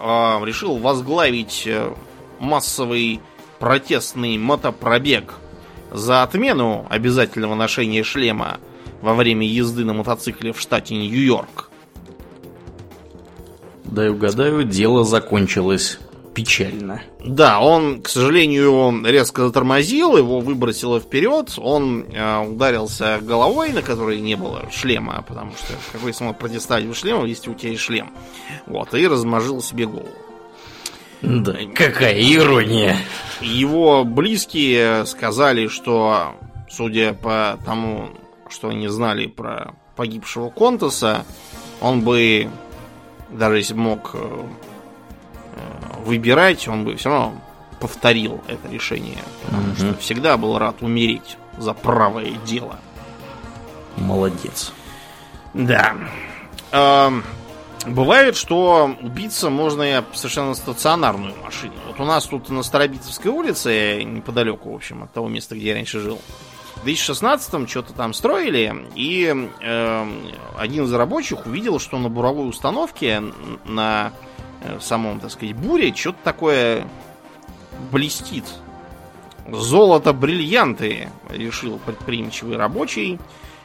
[0.00, 1.94] а, решил возглавить э,
[2.40, 3.20] массовый
[3.58, 5.34] протестный мотопробег
[5.92, 8.58] за отмену обязательного ношения шлема
[9.04, 11.70] во время езды на мотоцикле в штате Нью-Йорк.
[13.84, 15.98] Да и угадаю, дело закончилось
[16.32, 17.02] печально.
[17.22, 24.20] Да, он, к сожалению, резко затормозил, его выбросило вперед, он э, ударился головой, на которой
[24.20, 28.10] не было шлема, потому что какой смысл протестовать без шлема, если у тебя есть шлем.
[28.66, 30.08] Вот, и размажил себе голову.
[31.22, 32.96] Да, какая ирония.
[33.40, 36.34] Его близкие сказали, что,
[36.68, 38.08] судя по тому,
[38.54, 41.24] что они знали про погибшего Контаса,
[41.80, 42.48] он бы,
[43.30, 44.44] даже если мог э,
[46.04, 47.40] выбирать, он бы все равно
[47.80, 49.18] повторил это решение.
[49.44, 49.76] Потому угу.
[49.76, 52.78] что всегда был рад умереть за правое дело.
[53.96, 54.72] Молодец.
[55.52, 55.94] Да.
[56.72, 57.22] Эм,
[57.86, 61.74] бывает, что убиться можно и совершенно стационарную машину.
[61.86, 65.74] Вот у нас тут на Старобитовской улице, неподалеку, в общем, от того места, где я
[65.74, 66.20] раньше жил,
[66.84, 70.06] в 2016-м что-то там строили, и э,
[70.58, 73.22] один из рабочих увидел, что на буровой установке
[73.64, 74.12] на
[74.64, 76.88] Э, самом, так сказать, буре что-то такое
[77.92, 78.44] блестит.
[79.50, 83.20] Золото, бриллианты, решил предприимчивый рабочий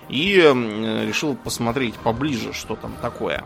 [0.09, 3.45] и решил посмотреть поближе, что там такое.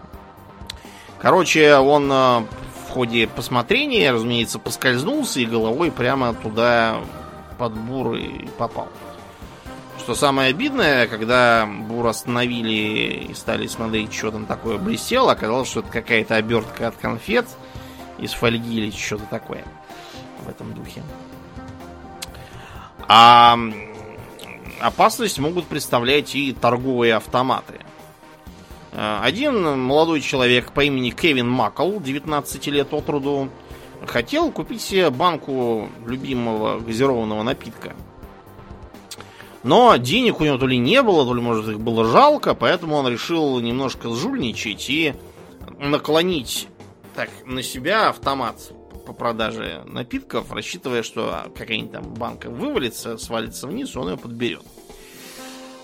[1.20, 2.40] Короче, он э,
[2.88, 7.02] в ходе посмотрения, разумеется, поскользнулся и головой прямо туда
[7.60, 8.88] под бур и попал.
[10.04, 15.80] Что самое обидное, когда бур остановили и стали смотреть, что там такое блестело, оказалось, что
[15.80, 17.46] это какая-то обертка от конфет
[18.18, 19.64] из фольги или что-то такое
[20.44, 21.02] в этом духе.
[23.08, 23.58] А
[24.82, 27.80] опасность могут представлять и торговые автоматы.
[28.92, 33.48] Э, один молодой человек по имени Кевин Макл, 19 лет от роду,
[34.06, 37.94] хотел купить себе банку любимого газированного напитка–
[39.64, 42.96] но денег у него то ли не было, то ли, может, их было жалко, поэтому
[42.96, 45.16] он решил немножко сжульничать и
[45.80, 46.68] наклонить
[47.16, 48.56] так на себя автомат
[49.06, 54.64] по продаже напитков, рассчитывая, что какая-нибудь там банка вывалится, свалится вниз, он ее подберет.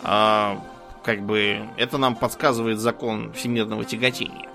[0.01, 0.63] А,
[1.03, 4.49] как бы это нам подсказывает закон всемирного тяготения.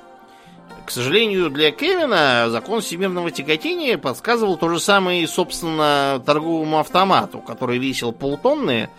[0.85, 7.79] К сожалению, для Кевина закон всемирного тяготения подсказывал то же самое, собственно, торговому автомату, который
[7.79, 8.91] весил полтонны.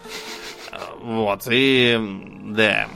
[1.02, 2.00] Вот, и
[2.44, 2.88] да.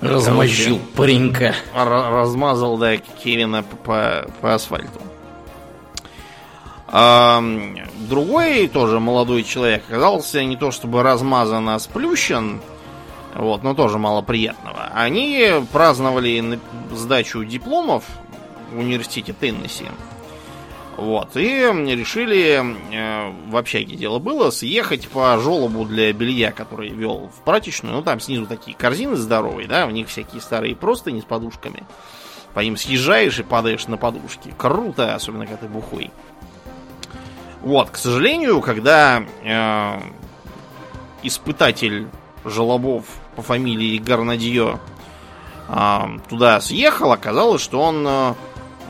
[0.00, 1.54] Размозжил паренька.
[1.72, 5.00] Размазал, да, Кевина по, по асфальту.
[6.88, 7.42] А,
[8.08, 12.60] другой тоже молодой человек оказался не то чтобы размазан, а сплющен.
[13.34, 14.90] Вот, но тоже мало приятного.
[14.92, 16.58] Они праздновали
[16.90, 18.04] сдачу дипломов
[18.72, 19.86] в университете Теннесси.
[20.96, 27.30] Вот, и решили, э, в общаге дело было, съехать по желобу для белья, который вел
[27.34, 27.94] в прачечную.
[27.96, 31.84] Ну, там снизу такие корзины здоровые, да, в них всякие старые простыни с подушками.
[32.52, 34.54] По ним съезжаешь и падаешь на подушки.
[34.58, 36.10] Круто, особенно когда ты бухой.
[37.62, 40.00] Вот, к сожалению, когда э,
[41.22, 42.06] испытатель
[42.44, 44.78] желобов по фамилии Гарнадье
[45.68, 48.36] э, туда съехал, оказалось, что он...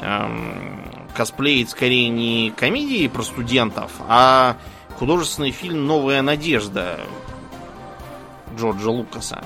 [0.00, 0.82] Эм,
[1.14, 4.56] косплеит скорее не комедии про студентов, а
[4.98, 7.00] художественный фильм «Новая надежда»
[8.56, 9.44] Джорджа Лукаса.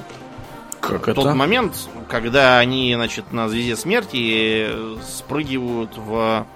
[0.80, 4.68] Как Тот момент, когда они, значит, на звезде смерти
[5.02, 6.46] спрыгивают в,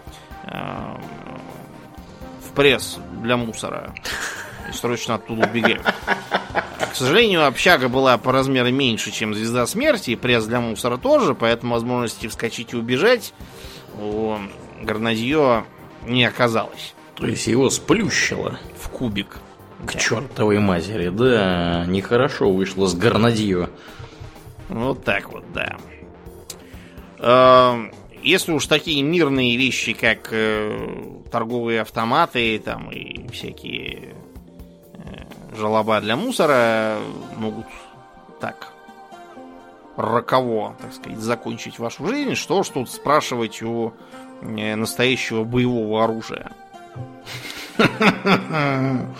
[0.44, 0.96] э,
[2.46, 3.92] в пресс для мусора
[4.68, 5.82] и срочно оттуда убегают.
[6.92, 11.34] К сожалению, общага была по размеру меньше, чем звезда смерти, и пресс для мусора тоже,
[11.34, 13.32] поэтому возможности вскочить и убежать
[14.00, 14.38] у
[14.82, 15.64] Гарнадье
[16.06, 16.94] не оказалось.
[17.14, 18.58] То есть его сплющило.
[18.78, 19.38] В кубик.
[19.86, 23.70] К чертовой матери, да, нехорошо вышло с Гарнадье.
[24.68, 25.76] Вот так вот, да.
[27.18, 27.90] Э,
[28.22, 34.14] Если уж такие мирные вещи, как э, торговые автоматы там и всякие
[34.94, 36.98] э, желоба для мусора
[37.36, 37.66] могут
[38.40, 38.69] так
[40.00, 43.92] роково, так сказать, закончить вашу жизнь, что ж тут спрашивать у
[44.42, 46.52] э, настоящего боевого оружия.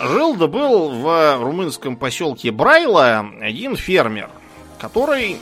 [0.00, 4.28] Жил да был в румынском поселке Брайла один фермер,
[4.78, 5.38] который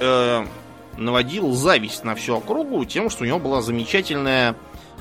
[0.00, 0.46] э,
[0.96, 4.56] наводил зависть на всю округу тем, что у него была замечательная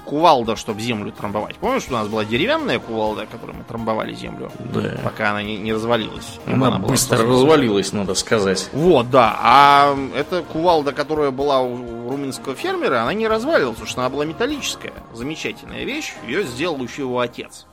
[0.05, 1.57] кувалда, чтобы землю трамбовать.
[1.57, 4.97] Помнишь, у нас была деревянная кувалда, которой мы трамбовали землю, Да.
[5.03, 6.39] пока она не, не развалилась.
[6.45, 7.33] Она, была быстро создана.
[7.33, 8.69] развалилась, надо сказать.
[8.71, 9.37] Вот, да.
[9.41, 14.25] А эта кувалда, которая была у румынского фермера, она не развалилась, потому что она была
[14.25, 14.93] металлическая.
[15.13, 16.13] Замечательная вещь.
[16.25, 17.65] Ее сделал еще его отец.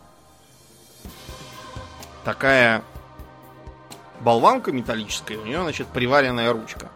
[2.24, 2.82] Такая
[4.20, 6.90] болванка металлическая, у нее, значит, приваренная ручка.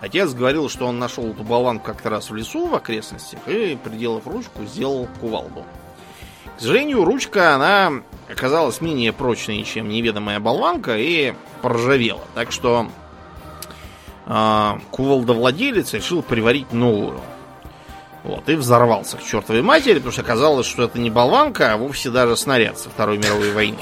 [0.00, 4.26] Отец говорил, что он нашел эту болванку как-то раз в лесу в окрестностях и, приделав
[4.26, 5.64] ручку, сделал кувалду.
[6.56, 7.92] К сожалению, ручка, она
[8.30, 12.22] оказалась менее прочной, чем неведомая болванка, и поржавела.
[12.34, 12.88] Так что
[14.26, 17.20] э, кувалдовладелец решил приварить новую.
[18.22, 22.10] Вот, и взорвался к чертовой матери, потому что оказалось, что это не болванка, а вовсе
[22.10, 23.78] даже снаряд со Второй мировой войны.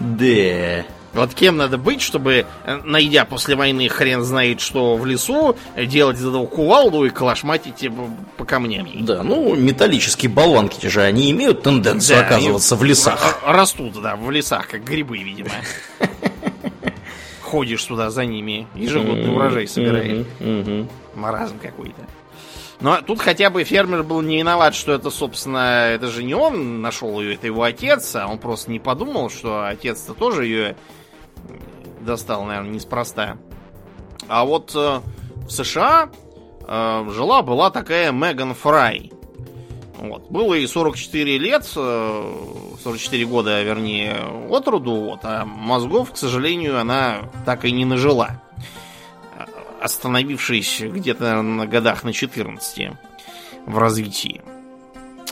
[0.00, 0.84] Да.
[1.14, 5.86] Вот кем надо быть, чтобы, э, найдя после войны хрен знает что в лесу, э,
[5.86, 8.88] делать из этого кувалду и калашматить его по камням.
[9.04, 13.40] Да, ну, металлические болванки же, они имеют тенденцию Да, оказываться в лесах.
[13.44, 15.50] Растут, да, в лесах, как грибы, видимо.
[17.42, 20.26] Ходишь туда за ними, ежегодный урожай собираешь.
[20.38, 20.88] Мгм, мгм.
[21.14, 22.02] Маразм какой-то.
[22.80, 26.80] Но тут хотя бы фермер был не виноват, что это, собственно, это же не он
[26.80, 30.76] нашел ее, это его отец, а он просто не подумал, что отец-то тоже ее
[32.00, 33.38] достал, наверное, неспроста.
[34.28, 35.00] А вот э,
[35.46, 36.10] в США
[36.66, 39.12] э, жила была такая Меган Фрай.
[39.98, 40.30] Вот.
[40.30, 42.34] Было ей 44 лет, э,
[42.82, 44.16] 44 года, вернее,
[44.48, 48.40] от роду, вот, а мозгов, к сожалению, она так и не нажила
[49.80, 52.90] остановившись где-то на годах на 14
[53.66, 54.42] в развитии.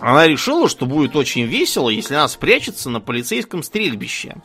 [0.00, 4.36] Она решила, что будет очень весело, если она спрячется на полицейском стрельбище.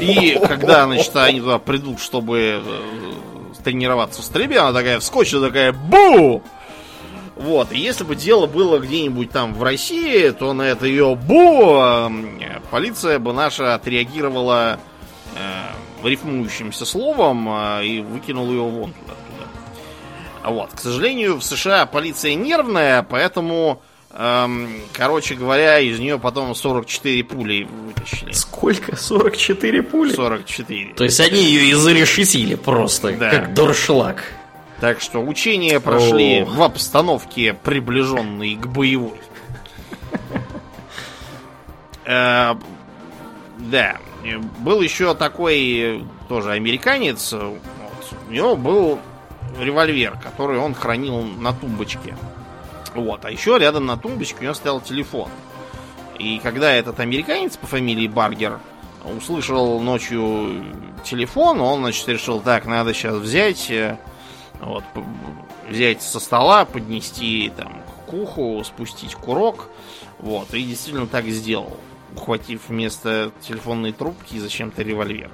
[0.00, 5.72] И когда, значит, они туда придут, чтобы э, тренироваться в стрельбе, она такая вскочит, такая
[5.72, 6.42] «Бу!»
[7.36, 12.10] Вот, и если бы дело было где-нибудь там в России, то на это ее «Бу!»
[12.70, 14.80] полиция бы наша отреагировала
[15.36, 19.14] э, рифмующимся словом э, и выкинул ее вон туда.
[20.46, 20.70] Вот.
[20.72, 23.82] К сожалению, в США полиция нервная, поэтому,
[24.94, 28.32] короче говоря, из нее потом 44 пули вытащили.
[28.32, 28.96] Сколько?
[28.96, 30.12] 44 пули?
[30.14, 30.94] 44.
[30.94, 33.30] То есть они ее изрешетили просто, Да.
[33.30, 34.24] как дуршлаг.
[34.80, 36.54] Так что учения прошли Ох.
[36.54, 39.20] в обстановке, приближенной к боевой.
[42.04, 42.54] Э,
[43.58, 43.96] Да.
[44.60, 47.32] Был еще такой тоже американец.
[47.32, 47.58] У
[48.30, 48.98] него был
[49.60, 52.16] револьвер, который он хранил на тумбочке.
[52.96, 53.24] Вот.
[53.24, 55.28] А еще рядом на тумбочке у него стоял телефон.
[56.18, 58.58] И когда этот американец по фамилии Баргер
[59.04, 60.64] услышал ночью
[61.04, 63.98] телефон, он, значит, решил, так, надо сейчас взять, э,
[64.60, 64.82] вот,
[65.68, 69.68] взять со стола, поднести там к уху, спустить курок,
[70.18, 71.76] вот, и действительно так сделал,
[72.14, 75.30] ухватив вместо телефонной трубки зачем-то револьвер.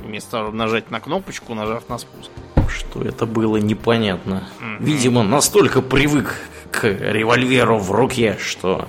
[0.00, 2.30] Вместо нажать на кнопочку, нажав на спуск.
[2.68, 4.48] Что это было непонятно.
[4.80, 6.36] Видимо, настолько привык
[6.80, 8.88] к револьверу в руке, что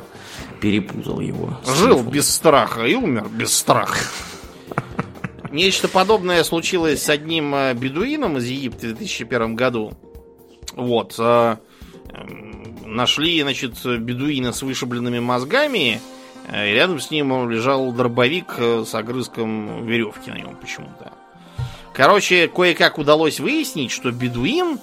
[0.61, 1.59] перепутал его.
[1.65, 4.05] Жил без страха и умер без страха.
[5.51, 9.93] Нечто подобное случилось с одним э, бедуином из Египта в 2001 году.
[10.75, 11.15] Вот.
[11.17, 11.55] э,
[12.11, 16.01] эм, Нашли, значит, бедуина с вышибленными мозгами.
[16.51, 21.13] э, И рядом с ним лежал дробовик с огрызком веревки на нем почему-то.
[21.93, 24.79] Короче, кое-как удалось выяснить, что бедуин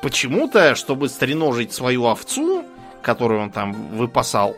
[0.00, 2.64] почему-то, чтобы стреножить свою овцу,
[3.02, 4.56] которую он там выпасал,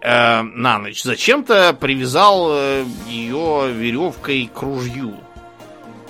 [0.00, 1.02] э, на ночь.
[1.02, 5.16] Зачем-то привязал э, ее веревкой к ружью.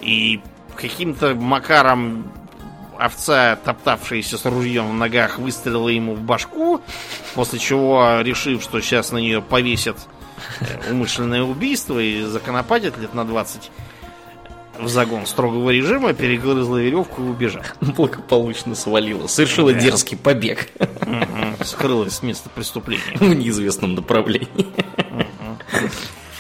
[0.00, 0.40] И
[0.76, 2.30] каким-то макаром
[2.98, 6.80] овца, топтавшаяся с ружьем в ногах, выстрелила ему в башку,
[7.34, 9.98] после чего, решив, что сейчас на нее повесят
[10.60, 13.70] э, умышленное убийство и законопатят лет на 20
[14.78, 17.64] в загон строгого режима, перегрызла веревку и убежала.
[17.80, 19.26] Благополучно свалила.
[19.26, 19.80] Совершила Да.
[19.80, 20.68] дерзкий побег
[21.06, 21.56] Мгм.
[21.64, 23.02] Скрылась с места преступления.
[23.18, 24.66] в неизвестном направлении.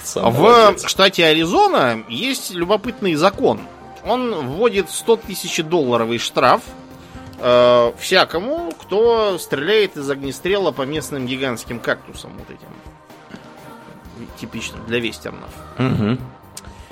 [0.04, 0.86] Сам В молодец.
[0.86, 3.60] штате Аризона есть любопытный закон.
[4.04, 6.62] Он вводит 100 тысяч долларовый штраф
[7.40, 12.68] э, всякому, кто стреляет из огнестрела по местным гигантским кактусам вот этим.
[14.40, 15.50] Типичным для вестернов.
[15.78, 16.18] Мгм.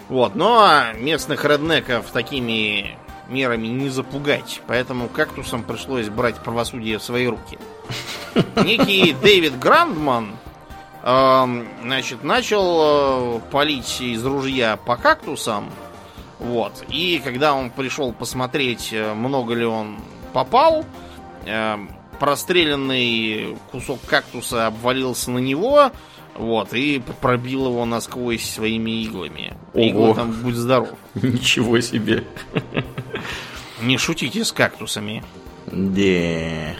[0.08, 2.96] Вот, но местных реднеков такими
[3.28, 7.58] мерами не запугать, поэтому кактусам пришлось брать правосудие в свои руки.
[8.56, 10.36] Некий Дэвид Грандман
[11.02, 15.70] эм, значит, начал э, палить из ружья по кактусам.
[16.38, 16.84] Вот.
[16.88, 19.98] И когда он пришел посмотреть, э, много ли он
[20.32, 20.84] попал,
[21.46, 25.92] эм, простреленный кусок кактуса обвалился на него,
[26.36, 29.54] вот, и пробил его насквозь своими иглами.
[29.74, 30.14] Иглы Ого.
[30.14, 30.90] там будь здоров.
[31.14, 32.24] Ничего себе.
[33.82, 35.22] Не шутите с кактусами.
[35.66, 36.76] Да.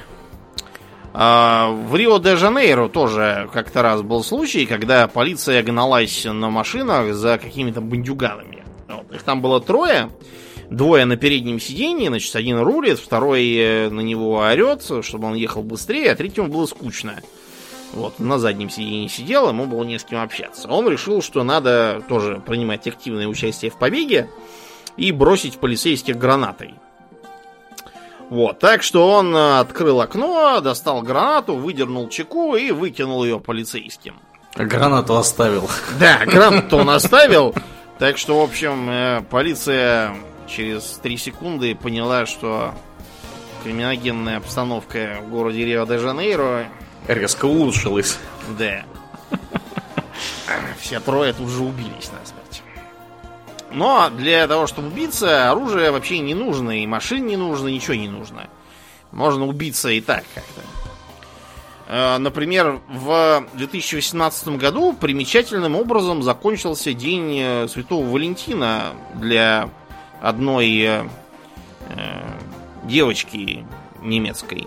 [1.12, 7.80] А, В Рио-де-Жанейро тоже как-то раз был случай, когда полиция гналась на машинах за какими-то
[7.80, 8.64] бандюганами.
[8.88, 9.12] Вот.
[9.12, 10.10] Их там было трое.
[10.70, 15.62] Двое на переднем сиденье, значит, один рулит, второй э, на него орет, чтобы он ехал
[15.62, 17.20] быстрее, а третьему было скучно.
[17.92, 20.68] Вот, на заднем сиденье сидел, ему было не с кем общаться.
[20.68, 24.28] Он решил, что надо тоже принимать активное участие в побеге
[24.96, 26.74] и бросить полицейских гранатой.
[28.30, 34.18] Вот, так что он э, открыл окно, достал гранату, выдернул чеку и выкинул ее полицейским.
[34.56, 35.68] Гранату оставил.
[36.00, 37.54] Да, гранату он оставил.
[37.98, 40.16] Так что, в общем, э, полиция
[40.46, 42.74] через три секунды поняла, что
[43.62, 46.66] криминогенная обстановка в городе Рио-де-Жанейро,
[47.06, 48.18] Резко улучшилась.
[48.58, 48.84] да.
[50.80, 52.62] Все трое тут же убились насмерть.
[53.72, 58.08] Но для того, чтобы убиться, оружие вообще не нужно, и машин не нужно, ничего не
[58.08, 58.48] нужно.
[59.10, 60.60] Можно убиться и так как-то.
[61.88, 69.68] Э, Например, в 2018 году примечательным образом закончился День э, Святого Валентина для
[70.20, 71.04] одной э,
[72.84, 73.66] девочки
[74.02, 74.66] немецкой.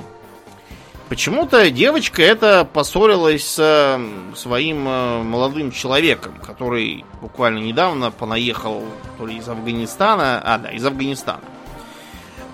[1.10, 8.84] Почему-то девочка эта поссорилась с э, своим э, молодым человеком, который буквально недавно понаехал
[9.18, 11.40] то ли из Афганистана, а да, из Афганистана.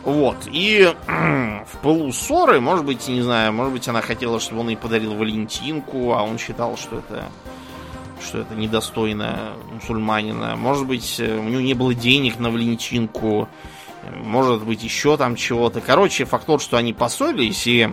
[0.04, 4.70] Вот, и в пылу ссоры, может быть, не знаю, может быть, она хотела, чтобы он
[4.70, 7.26] ей подарил Валентинку, а он считал, что это
[8.24, 10.56] что это недостойно мусульманина.
[10.56, 13.50] Может быть, э, у него не было денег на Валентинку,
[14.16, 15.82] может быть, еще там чего-то.
[15.82, 17.90] Короче, факт тот, что они поссорились, и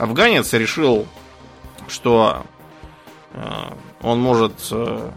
[0.00, 1.06] афганец решил,
[1.86, 2.44] что
[3.32, 3.40] э,
[4.02, 5.10] он может э,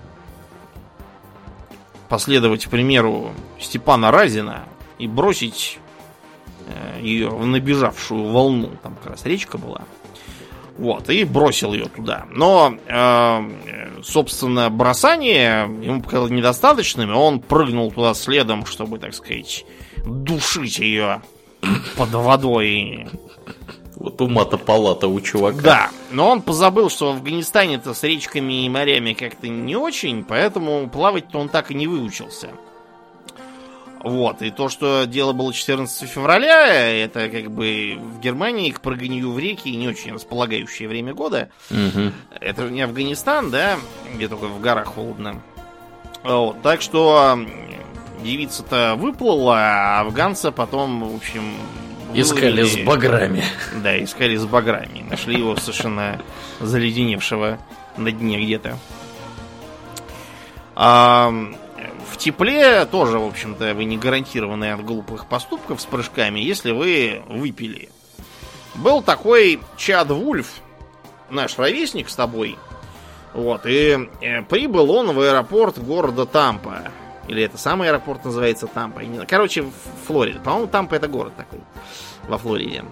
[2.09, 4.65] последовать примеру Степана Разина
[4.99, 5.79] и бросить
[6.67, 8.71] э, ее в набежавшую волну.
[8.83, 9.81] Там как раз речка была.
[10.77, 12.25] Вот, и бросил ее туда.
[12.31, 12.75] Но,
[14.01, 19.65] собственно, бросание ему показалось недостаточным, и он прыгнул туда следом, чтобы, так сказать,
[20.03, 21.21] душить ее
[21.95, 23.07] под водой.
[23.95, 25.61] Вот ума-то палата у чувака.
[25.61, 30.89] Да, но он позабыл, что в Афганистане-то с речками и морями как-то не очень, поэтому
[30.89, 32.49] плавать-то он так и не выучился.
[34.03, 39.31] Вот, и то, что дело было 14 февраля, это как бы в Германии к прыганию
[39.31, 41.49] в реки не очень располагающее время года.
[41.69, 42.13] Мгм.
[42.41, 43.77] Это же не Афганистан, да,
[44.13, 45.41] где только в горах холодно.
[46.23, 47.39] Вот, так что
[48.23, 51.55] девица-то выплыла, а афганца потом, в общем...
[52.13, 53.43] Искали с баграми.
[53.81, 55.05] Да, искали с баграми.
[55.09, 56.21] Нашли его совершенно
[56.59, 57.59] заледеневшего
[57.97, 58.77] на дне где-то.
[60.75, 61.31] А,
[62.09, 67.21] в тепле тоже, в общем-то, вы не гарантированы от глупых поступков с прыжками, если вы
[67.27, 67.89] выпили.
[68.75, 70.47] Был такой Чад Вульф,
[71.29, 72.57] наш ровесник с тобой.
[73.33, 76.91] Вот, и э, прибыл он в аэропорт города Тампа.
[77.27, 79.01] Или это самый аэропорт называется Тампа.
[79.27, 79.71] Короче, в
[80.07, 80.39] Флориде.
[80.39, 81.59] По-моему, Тампа это город такой
[82.27, 82.83] во Флориде.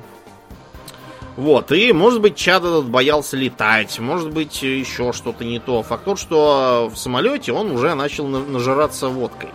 [1.38, 5.82] Вот, и, может быть, Чад этот боялся летать, может быть, еще что-то не то.
[5.82, 9.49] Факт тот, что в самолете он уже начал на- нажираться водкой.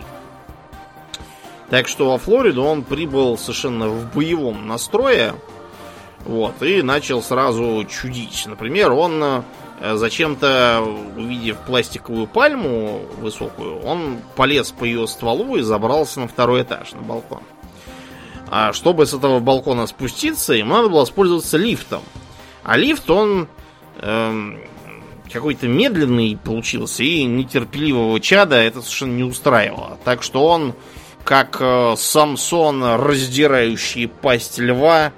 [1.69, 5.35] Так что во Флориду он прибыл совершенно в боевом настрое.
[6.25, 8.45] Вот, и начал сразу чудить.
[8.47, 9.41] Например, он э,
[9.79, 10.83] зачем-то,
[11.15, 17.01] увидев пластиковую пальму высокую, он полез по ее стволу и забрался на второй этаж, на
[17.01, 17.41] балкон.
[18.49, 22.01] А чтобы с этого балкона спуститься, ему надо было воспользоваться лифтом.
[22.63, 23.47] А лифт, он
[23.99, 24.59] эм,
[25.31, 29.97] какой-то медленный получился, и нетерпеливого чада это совершенно не устраивало.
[30.03, 30.73] Так что он,
[31.23, 35.11] как э, Самсон, раздирающий пасть льва,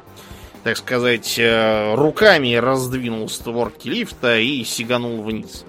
[0.64, 5.66] так сказать, э, руками раздвинул створки лифта и сиганул вниз.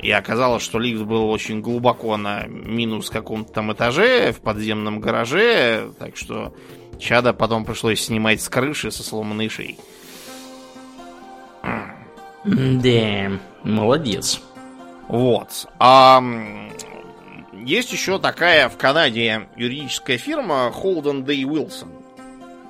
[0.00, 5.90] И оказалось, что лифт был очень глубоко на минус каком-то там этаже, в подземном гараже,
[5.98, 6.54] так что
[6.98, 9.78] чада потом пришлось снимать с крыши со сломанной шеей.
[12.44, 13.32] Да,
[13.64, 14.40] молодец.
[15.08, 15.66] Вот.
[15.78, 16.22] А
[17.52, 21.97] есть еще такая в Канаде юридическая фирма Holden Day Wilson.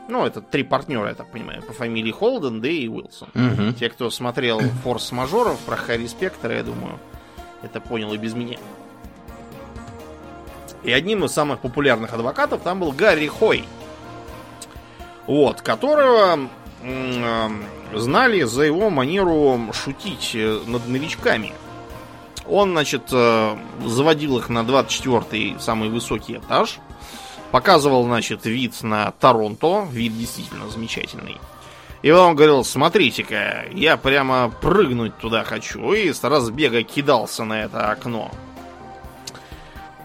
[0.09, 3.29] Ну, это три партнера, я так понимаю, по фамилии Холден, Дэй и Уилсон.
[3.35, 3.73] Угу.
[3.79, 6.99] Те, кто смотрел Форс-мажоров про Харри Спектора, я думаю,
[7.63, 8.59] это понял и без меня.
[10.83, 13.65] И одним из самых популярных адвокатов там был Гарри Хой.
[15.27, 16.49] Вот, которого
[16.83, 17.49] э,
[17.95, 21.53] знали за его манеру шутить э, над новичками.
[22.47, 26.79] Он, значит, э, заводил их на 24-й самый высокий этаж.
[27.51, 29.87] Показывал, значит, вид на Торонто.
[29.91, 31.39] Вид действительно замечательный.
[32.03, 35.93] И он говорил, смотрите-ка, я прямо прыгнуть туда хочу.
[35.93, 38.31] И с разбега кидался на это окно.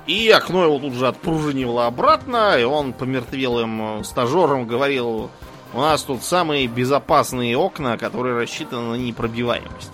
[0.07, 5.29] И окно его тут же отпружинивало обратно, и он помертвелым стажерам говорил,
[5.73, 9.93] у нас тут самые безопасные окна, которые рассчитаны на непробиваемость.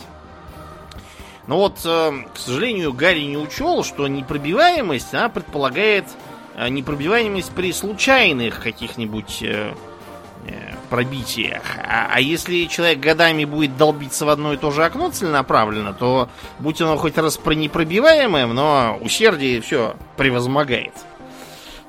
[1.46, 6.06] Но вот, к сожалению, Гарри не учел, что непробиваемость, она предполагает
[6.70, 9.44] непробиваемость при случайных каких-нибудь
[10.90, 11.62] пробитиях.
[11.78, 16.30] А, а если человек годами будет долбиться в одно и то же окно целенаправленно, то
[16.60, 20.94] будь оно хоть раз про непробиваемым, но усердие все превозмогает.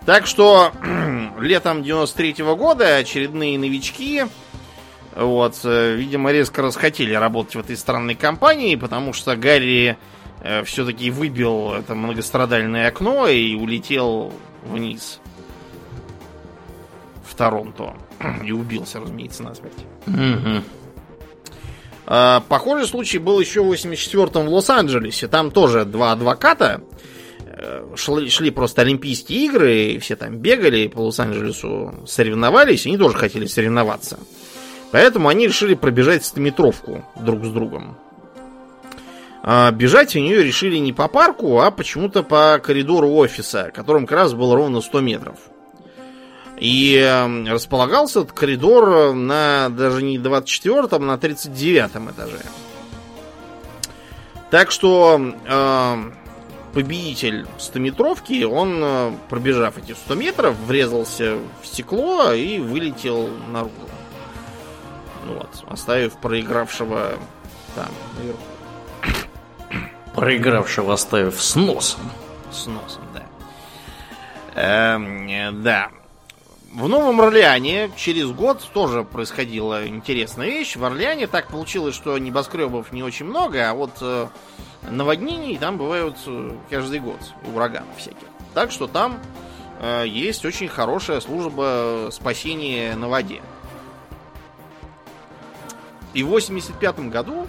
[0.06, 0.72] Так что
[1.40, 4.24] летом 93 -го года очередные новички,
[5.14, 9.96] вот, э, видимо, резко расхотели работать в этой странной компании, потому что Гарри
[10.42, 14.32] э, все-таки выбил это многострадальное окно и улетел
[14.64, 15.20] вниз
[17.24, 17.94] в Торонто.
[18.44, 19.84] И убился, разумеется, насмерть.
[20.06, 20.64] Угу.
[22.06, 25.28] А, похожий случай был еще в 84-м в Лос-Анджелесе.
[25.28, 26.82] Там тоже два адвоката
[27.46, 32.98] э, шли, шли просто Олимпийские игры, и все там бегали по Лос-Анджелесу, соревновались, и они
[32.98, 34.18] тоже хотели соревноваться.
[34.90, 37.96] Поэтому они решили пробежать стометровку друг с другом.
[39.42, 44.18] А бежать у нее решили не по парку, а почему-то по коридору офиса, которым как
[44.18, 45.36] раз было ровно 100 метров.
[46.58, 47.00] И
[47.48, 52.40] располагался этот коридор на даже не 24-м, а на 39-м этаже.
[54.50, 55.96] Так что э,
[56.74, 63.72] победитель 100-метровки, он, э, пробежав эти 100 метров, врезался в стекло и вылетел наружу.
[65.26, 67.12] Ну вот, оставив проигравшего
[67.74, 67.88] там,
[68.18, 68.49] наверху.
[70.14, 72.00] Проигравшего оставив с носом.
[72.50, 73.22] С носом, да.
[74.54, 75.90] Эм, да.
[76.72, 80.76] В Новом Орлеане через год тоже происходила интересная вещь.
[80.76, 84.28] В Орлеане так получилось, что небоскребов не очень много, а вот э,
[84.88, 87.18] наводнений там бывают э, каждый год,
[87.52, 88.28] ураганов всяких.
[88.54, 89.18] Так что там
[89.80, 93.42] э, есть очень хорошая служба спасения на воде.
[96.14, 97.48] И в 85 году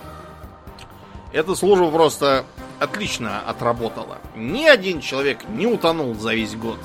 [1.33, 2.45] эта служба просто
[2.79, 4.17] отлично отработала.
[4.35, 6.79] Ни один человек не утонул за весь год.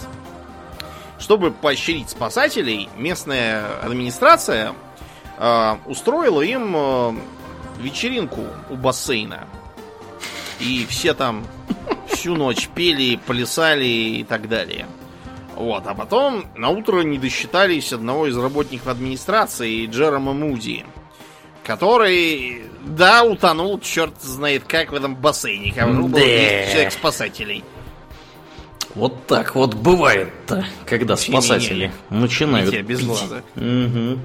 [1.18, 4.74] Чтобы поощрить спасателей, местная администрация
[5.38, 7.14] э, устроила им э,
[7.78, 9.47] вечеринку у бассейна.
[10.61, 11.47] И все там
[12.09, 14.86] всю ночь пели, плясали и так далее.
[15.55, 20.84] Вот, а потом на утро не досчитались одного из работников администрации, Джерома Муди,
[21.67, 25.73] который, да, утонул, черт знает как, в этом бассейне.
[25.73, 26.19] Кого Да.
[26.21, 27.64] человек спасателей.
[28.95, 33.07] Вот так вот бывает-то, когда спасатели начинают Видите, без пить.
[33.09, 33.43] глаза.
[33.57, 34.21] Мгм.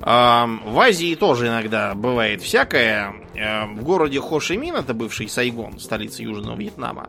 [0.00, 3.14] Ам, В Азии тоже иногда бывает всякое.
[3.34, 7.08] В городе Хошимин, это бывший Сайгон, столица Южного Вьетнама,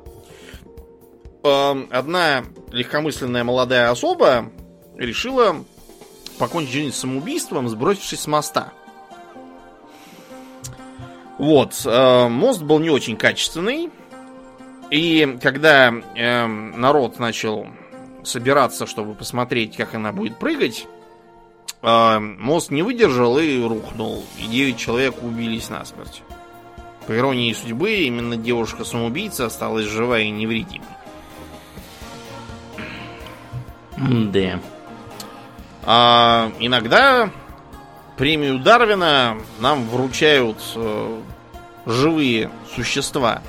[1.43, 4.45] ам, одна легкомысленная молодая особа
[4.95, 5.57] решила
[6.38, 8.74] покончить жизнь самоубийством, сбросившись с моста.
[11.39, 13.89] Вот, э, мост был не очень качественный,
[14.91, 17.67] и когда эм, народ начал
[18.23, 20.85] собираться, чтобы посмотреть, как она будет прыгать,
[21.81, 24.23] А, мост не выдержал и рухнул.
[24.37, 26.23] И 9 человек убились насмерть.
[27.07, 30.87] По иронии судьбы, именно девушка-самоубийца осталась жива и невредимой.
[33.97, 34.59] Да.
[35.83, 37.31] А иногда
[38.20, 41.22] премию Дарвина нам вручают э,
[41.86, 43.41] живые существа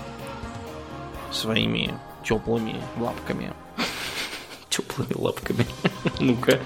[1.33, 1.93] своими
[2.23, 3.53] теплыми лапками.
[4.69, 5.67] Теплыми лапками.
[6.21, 6.61] Ну-ка.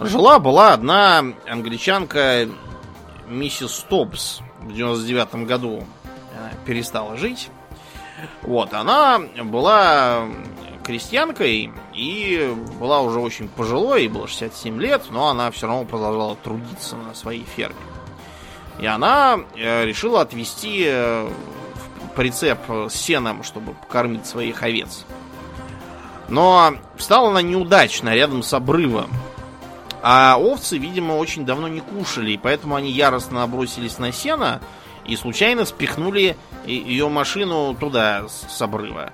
[0.00, 2.48] Жила была одна англичанка
[3.28, 5.84] миссис Стопс в 99 году.
[6.36, 7.48] Она перестала жить.
[8.42, 10.24] Вот, она была
[10.86, 16.36] крестьянкой и была уже очень пожилой, ей было 67 лет, но она все равно продолжала
[16.36, 17.74] трудиться на своей ферме.
[18.78, 21.28] И она э, решила отвезти э,
[22.14, 25.04] прицеп с сеном, чтобы покормить своих овец.
[26.28, 29.10] Но встала она неудачно, рядом с обрывом.
[30.02, 34.60] А овцы, видимо, очень давно не кушали, и поэтому они яростно набросились на сено
[35.04, 39.10] и случайно спихнули ее машину туда, с обрыва.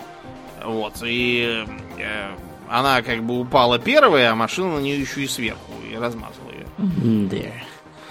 [0.64, 1.64] Вот, и
[1.98, 2.30] э,
[2.68, 6.66] она как бы упала первая, а машина на нее еще и сверху, и размазала ее.
[7.28, 7.48] Да.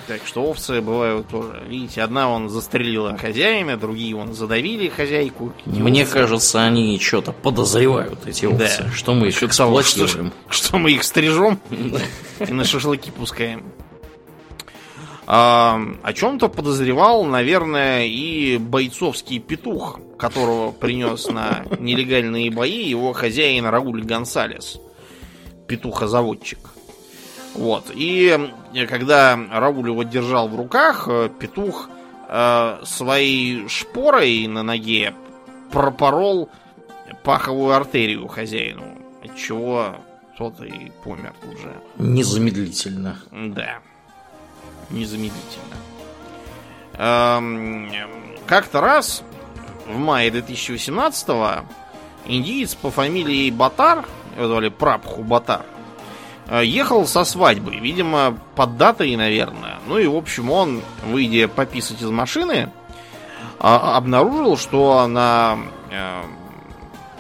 [0.07, 1.61] Так что овцы бывают тоже.
[1.67, 5.53] Видите, одна он застрелила хозяина, другие он задавили хозяйку.
[5.65, 8.91] Мне кажется, они что-то подозревают, эти овцы, Да.
[8.91, 10.33] что мы их Что, эксплуатируем.
[10.49, 11.59] что мы их стрижем
[12.39, 13.63] и на шашлыки пускаем.
[15.34, 23.65] А, о чем-то подозревал, наверное, и бойцовский петух, которого принес на нелегальные бои его хозяин
[23.65, 24.82] Рауль Гонсалес,
[25.67, 26.59] петухозаводчик.
[27.53, 27.86] Вот.
[27.95, 28.38] И
[28.73, 31.88] э, когда Рауль его держал в руках, э, петух
[32.27, 35.13] э, своей шпорой на ноге
[35.71, 36.49] пропорол
[37.23, 38.84] паховую артерию хозяину,
[39.23, 39.95] от чего
[40.38, 41.73] тот и помер тут же.
[41.99, 43.17] Незамедлительно.
[43.32, 43.79] Да.
[44.91, 45.75] Незамедлительно.
[46.93, 47.91] Эм,
[48.45, 49.23] Как-то раз,
[49.87, 51.65] в мае 2018-го,
[52.25, 55.65] индиец по фамилии Батар, его звали Прабху Батар,
[56.47, 59.79] э, ехал со свадьбы, видимо, под датой, наверное.
[59.87, 62.71] Ну и, в общем, он, выйдя пописать из машины,
[63.59, 65.57] а, обнаружил, что на,
[65.91, 66.23] э,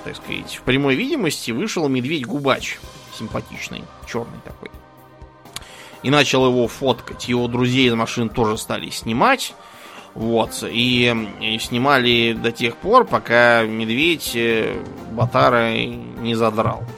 [0.03, 2.79] так сказать, в прямой видимости вышел медведь-губач.
[3.17, 4.69] Симпатичный, черный такой.
[6.03, 7.27] И начал его фоткать.
[7.29, 9.53] Его друзей из машин тоже стали снимать.
[10.13, 10.63] Вот.
[10.63, 14.81] И, и снимали до тех пор, пока медведь э,
[15.11, 16.83] Батара не задрал.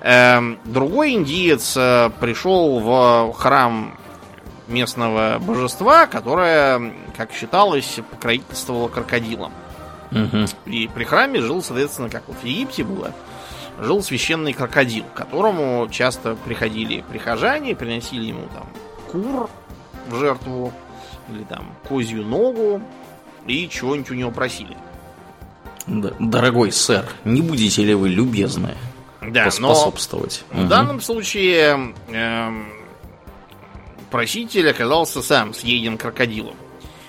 [0.00, 3.96] Эм, Другой индиец э, пришел в храм
[4.66, 9.52] местного божества, которое, как считалось, покровительствовало крокодилам.
[10.10, 10.46] Мгм.
[10.66, 13.12] И при храме жил, соответственно, как вот в Египте было,
[13.82, 18.68] жил священный крокодил, к которому часто приходили прихожане, приносили ему там
[19.10, 19.50] кур
[20.08, 20.72] в жертву,
[21.28, 22.80] или там козью ногу,
[23.46, 24.76] и чего-нибудь у него просили.
[25.86, 28.76] Да, Дорогой сэр, не будете ли вы любезны
[29.20, 30.44] Да, но поспособствовать?
[30.52, 32.66] в данном случае эм,
[34.10, 36.54] проситель оказался сам съеден крокодилом.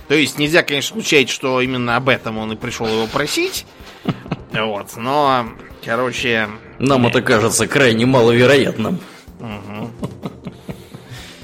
[0.07, 3.65] То есть нельзя, конечно, исключать, что именно об этом он и пришел его просить.
[4.53, 5.49] Вот, но,
[5.83, 6.47] короче...
[6.79, 8.99] Нам это кажется крайне маловероятным.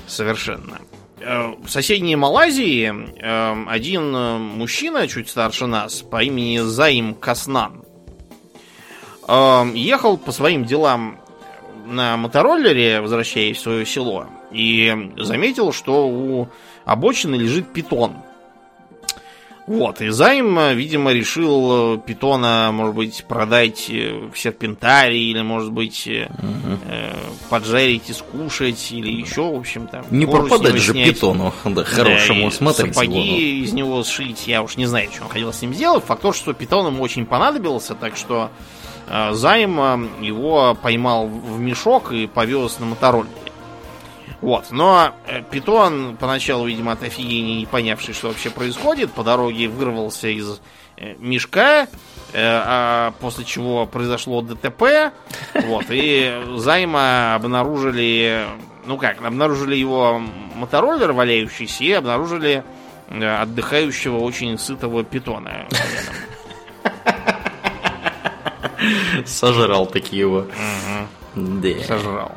[0.07, 0.80] Совершенно.
[1.20, 7.84] Э, В соседней Малайзии э, один э, мужчина, чуть старше нас, по имени Заим Каснан,
[9.76, 11.20] ехал по своим делам
[11.86, 16.49] на мотороллере, возвращаясь в свое село, и заметил, что у
[16.84, 18.16] обочины лежит питон.
[19.70, 25.43] Вот, и Займ, э, видимо, решил э, питона, может быть, продать э, в серпентарии, или,
[25.43, 26.28] может быть, э,
[26.88, 27.15] э,
[27.51, 30.05] поджарить и скушать, или еще, в общем-то.
[30.09, 31.13] Не кожу с пропадать же снять.
[31.13, 32.93] питону, да, хорошему, Да, смотрите.
[32.93, 36.03] Сапоги из него сшить, я уж не знаю, что он хотел с ним сделать.
[36.03, 38.49] Факт то, что питон ему очень понадобился, так что
[39.07, 43.30] э, Займ его поймал в в мешок и повез на мотороллере.
[44.42, 49.68] Вот, но э, питон, поначалу, видимо, от офигения не понявший, что вообще происходит, по дороге
[49.68, 50.62] вырвался из
[50.96, 51.88] э, мешка, э,
[52.36, 55.12] а после чего произошло ДТП,
[55.54, 58.46] вот, и Займа обнаружили,
[58.86, 60.22] ну как, обнаружили его
[60.56, 62.64] мотороллер валяющийся и обнаружили
[63.10, 65.68] отдыхающего очень сытого питона.
[69.26, 70.46] Сожрал такие его.
[71.36, 71.84] Да.
[71.86, 72.32] сожрал.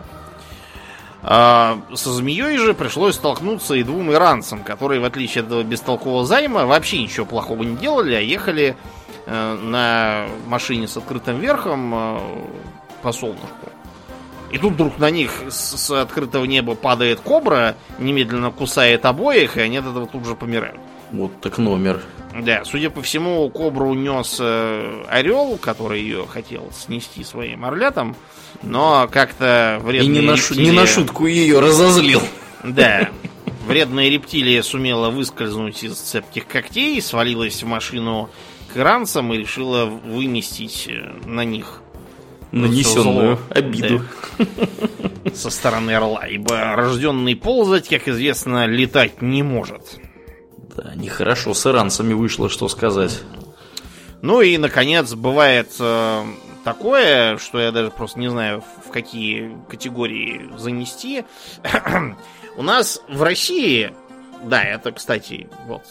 [1.24, 6.26] А, со змеей же пришлось столкнуться и двум иранцам, которые, в отличие от этого бестолкового
[6.26, 8.76] займа, вообще ничего плохого не делали, а ехали
[9.26, 12.18] э, на машине с открытым верхом э,
[13.02, 13.46] по солнышку.
[14.50, 19.60] И тут вдруг на них с, с открытого неба падает кобра, немедленно кусает обоих, и
[19.60, 20.80] они от этого тут же помирают.
[21.12, 22.02] Вот так номер.
[22.34, 28.16] Да, судя по всему, кобру унес э, орел, который ее хотел снести своим орлятом,
[28.62, 30.64] но как-то вредные И не на, рептилии...
[30.64, 32.22] не на шутку ее разозлил.
[32.64, 33.08] Да.
[33.66, 38.30] Вредная рептилия сумела выскользнуть из цепких когтей, свалилась в машину
[38.72, 41.82] к ранцам и решила выместить э, на них
[42.52, 44.02] Нанесенную обиду.
[44.38, 44.46] Да.
[45.34, 49.98] со стороны орла, ибо рожденный ползать, как известно, летать не может.
[50.76, 53.22] Да, нехорошо с иранцами вышло, что сказать.
[54.20, 56.24] Ну и, наконец, бывает э,
[56.64, 61.24] такое, что я даже просто не знаю, в какие категории занести.
[62.56, 63.92] У нас в России,
[64.44, 65.82] да, это, кстати, вот,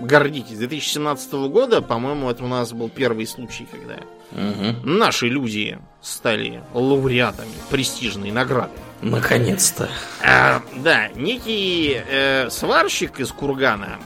[0.00, 3.96] гордитесь, 2017 года, по-моему, это у нас был первый случай, когда
[4.32, 4.98] Мгм.
[4.98, 8.70] наши люди стали лауреатами престижной награды.
[9.02, 9.88] Наконец-то.
[10.22, 13.98] А, да, некий э, сварщик из Кургана,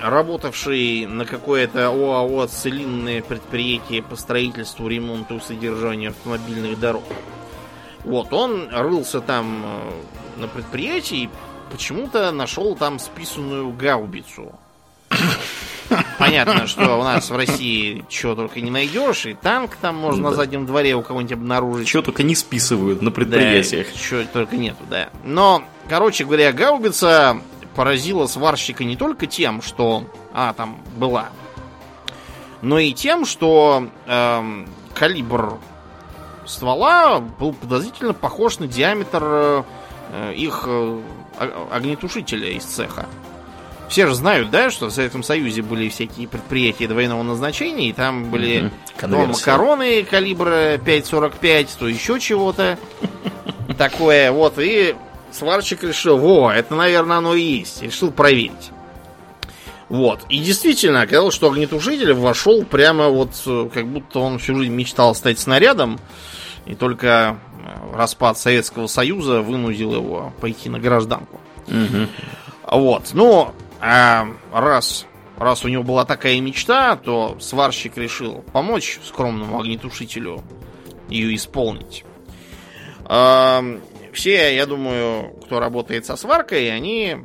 [0.00, 7.04] работавший на какое-то ОАО «Целинное предприятие по строительству, ремонту и содержанию автомобильных дорог».
[8.04, 11.30] Вот, он рылся там э, на предприятии и
[11.70, 14.52] почему-то нашел там списанную гаубицу.
[16.18, 20.30] Понятно, что у нас в России чего только не найдешь, и танк там можно на
[20.30, 20.36] Да.
[20.36, 21.86] заднем дворе у кого-нибудь обнаружить.
[21.86, 23.86] Чего только не списывают на предприятиях.
[23.92, 25.10] Да, чего только нету, да.
[25.24, 27.36] Но, короче говоря, гаубица
[27.74, 31.28] поразила сварщика не только тем, что она там была,
[32.60, 35.58] но и тем, что эм, калибр
[36.46, 39.62] ствола был подозрительно похож на диаметр э,
[40.12, 41.00] э, их э,
[41.70, 43.06] огнетушителя из цеха.
[43.88, 48.30] Все же знают, да, что в Советском Союзе были всякие предприятия двойного назначения, и там
[48.30, 49.10] были Мгм.
[49.10, 52.78] то макароны калибра 5.45, то еще чего-то
[53.78, 54.32] такое.
[54.32, 54.94] Вот, и
[55.32, 57.82] сварщик решил, во, это, наверное, оно и есть.
[57.82, 58.70] Решил проверить.
[59.88, 60.20] Вот.
[60.30, 65.14] И действительно, оказалось, что огнетушитель вошел прямо вот, э, как будто он всю жизнь мечтал
[65.14, 66.00] стать снарядом,
[66.64, 71.40] и только э, распад Советского Союза вынудил его пойти на гражданку.
[72.66, 75.04] Вот, ну, а раз,
[75.36, 80.42] раз у него была такая мечта, то сварщик решил помочь скромному огнетушителю
[81.08, 82.04] ее исполнить.
[84.12, 87.16] Все, я думаю, кто работает со сваркой, они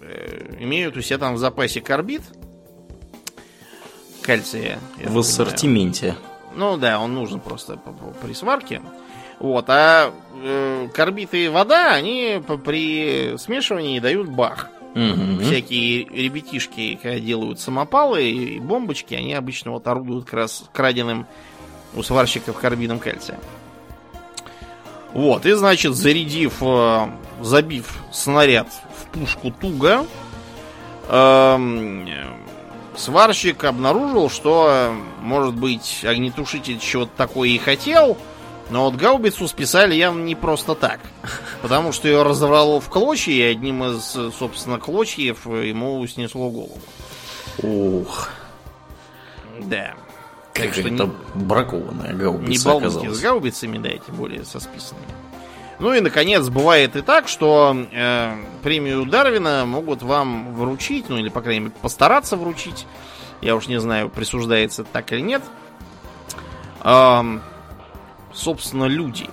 [0.00, 2.22] э, имеют у себя там в запасе карбид.
[4.22, 4.78] Кальция.
[5.02, 6.16] В ассортименте.
[6.54, 7.80] Ну да, он нужен просто
[8.22, 8.80] при сварке.
[9.38, 10.12] Вот, а
[10.42, 14.68] э, карбид и вода, они при смешивании дают бах.
[14.94, 15.40] Мгм.
[15.40, 21.26] Всякие ребятишки, когда делают самопалы и бомбочки, они обычно вот орудуют как раз краденым
[21.94, 23.38] у сварщиков карбидом кальция.
[25.12, 27.08] Вот, и значит, зарядив, э,
[27.40, 30.06] забив снаряд в пушку туго,
[31.08, 32.26] эм, э,
[32.96, 38.16] сварщик обнаружил, что, э, может быть, огнетушитель чего-то такое и хотел,
[38.70, 41.00] но вот гаубицу списали явно не просто так.
[41.60, 46.78] Потому что ее разорвало в клочья, и одним из, собственно, клочьев ему снесло голову.
[47.62, 48.28] Ух,
[49.58, 49.94] Да.
[50.54, 53.20] Как же это не- бракованная Не гаубица балуйтесь с оказалась.
[53.20, 55.06] гаубицами, да, тем более со списанными.
[55.78, 61.30] Ну и, наконец, бывает и так, что э, премию Дарвина могут вам вручить, ну или,
[61.30, 62.86] по крайней мере, постараться вручить.
[63.40, 65.42] Я уж не знаю, присуждается так или нет.
[66.82, 67.40] Ам,
[68.32, 69.26] собственно, люди.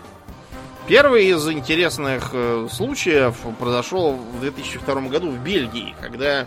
[0.88, 6.46] Первый из интересных э, случаев произошел в 2002 году в Бельгии, когда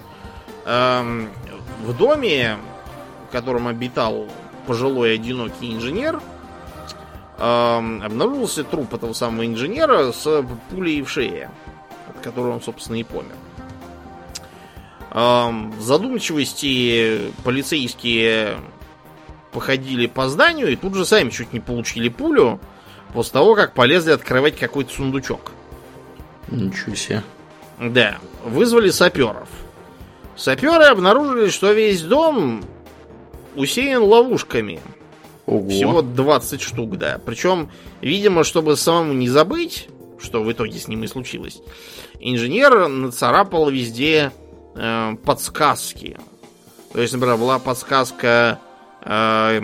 [0.64, 1.28] эм,
[1.84, 2.56] в доме,
[3.28, 4.26] в котором обитал
[4.70, 6.20] пожилой одинокий инженер,
[7.38, 11.50] эм, обнаружился труп этого самого инженера с пулей в шее,
[12.08, 13.34] от которой он, собственно, и помер.
[15.10, 18.58] Эм, в задумчивости полицейские
[19.50, 22.60] походили по зданию и тут же сами чуть не получили пулю
[23.12, 25.50] после того, как полезли открывать какой-то сундучок.
[26.46, 27.24] Ничего себе.
[27.80, 29.48] Да, вызвали саперов.
[30.36, 32.62] Саперы обнаружили, что весь дом
[33.54, 34.80] усеян ловушками.
[35.46, 35.68] Ого.
[35.68, 37.20] Всего 20 штук, да.
[37.24, 37.70] Причем,
[38.00, 39.88] видимо, чтобы самому не забыть,
[40.20, 41.60] что в итоге с ним и случилось,
[42.20, 44.32] инженер нацарапал везде
[44.76, 46.18] э, подсказки.
[46.92, 48.58] То есть, например, была подсказка
[49.02, 49.60] э,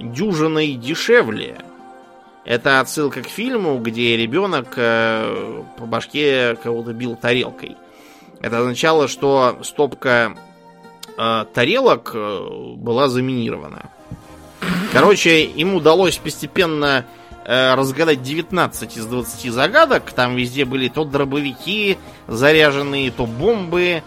[0.00, 1.58] дюжиной дешевле.
[2.44, 7.76] Это отсылка к фильму, где ребенок э, по башке кого-то бил тарелкой.
[8.40, 10.36] Это означало, что стопка
[11.16, 13.90] э, тарелок э, была заминирована.
[14.92, 17.04] Короче, им удалось постепенно
[17.44, 20.12] э, разгадать 19 из 20 загадок.
[20.12, 24.02] Там везде были то дробовики заряженные, то бомбы.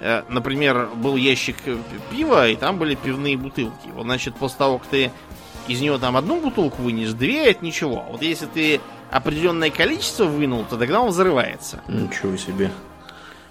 [0.00, 1.56] Э, например, был ящик
[2.10, 3.88] пива, и там были пивные бутылки.
[3.94, 5.10] Вот, значит, после того, как ты
[5.68, 8.04] из него там одну бутылку вынешь, две это ничего.
[8.10, 8.80] Вот если ты
[9.10, 11.82] определенное количество вынул, то тогда он взрывается.
[11.86, 12.72] Ничего себе.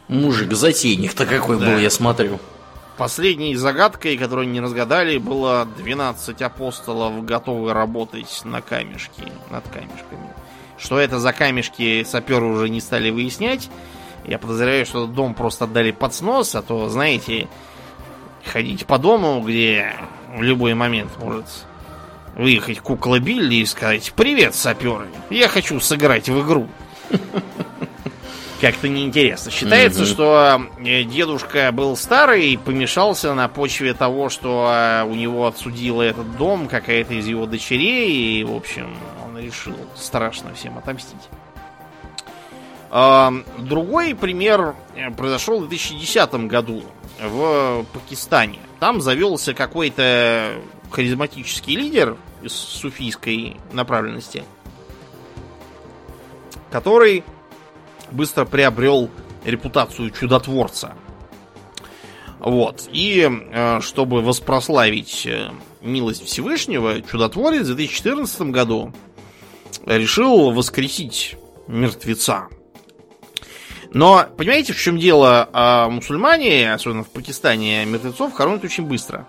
[0.07, 1.67] Мужик-затейник-то какой да.
[1.67, 2.39] был, я смотрю.
[3.01, 10.29] Последней загадкой, которую не разгадали, было 12 апостолов, готовы работать на камешке, над камешками.
[10.77, 13.71] Что это за камешки, саперы уже не стали выяснять.
[14.23, 17.47] Я подозреваю, что дом просто отдали под снос, а то, знаете,
[18.45, 19.95] ходить по дому, где
[20.35, 21.47] в любой момент может
[22.35, 26.69] выехать кукла Билли и сказать «Привет, саперы, я хочу сыграть в игру».
[28.61, 29.49] Как-то неинтересно.
[29.49, 35.47] Считается, что э, дедушка был старый и помешался на почве того, что э, у него
[35.47, 38.95] отсудила этот дом какая-то из его дочерей, и, в общем,
[39.25, 41.17] он решил страшно всем отомстить.
[43.57, 46.83] Другой пример э, произошел в 2010 году
[47.19, 48.59] в Пакистане.
[48.79, 50.53] Там завелся какой-то
[50.91, 54.43] харизматический лидер из суфийской направленности,
[56.69, 57.23] который
[58.11, 59.09] быстро приобрел
[59.45, 60.95] репутацию чудотворца.
[62.39, 62.89] Вот.
[62.91, 65.51] И э, чтобы воспрославить э,
[65.81, 68.93] милость Всевышнего, чудотворец в 2014 году
[69.85, 71.37] решил воскресить
[71.67, 72.47] мертвеца.
[73.93, 75.49] Но, понимаете, в чем дело?
[75.51, 79.27] А мусульмане, особенно в Пакистане, мертвецов хоронят очень быстро.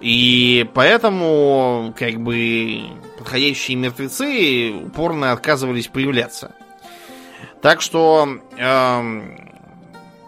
[0.00, 2.82] И поэтому, как бы,
[3.18, 6.54] подходящие мертвецы упорно отказывались появляться.
[7.62, 9.38] Так что э,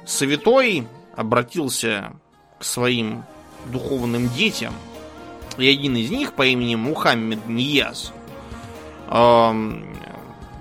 [0.06, 2.12] Святой обратился
[2.58, 3.24] к своим
[3.66, 4.72] духовным детям,
[5.56, 8.12] и один из них по имени Мухаммед Нияз
[9.08, 9.82] э,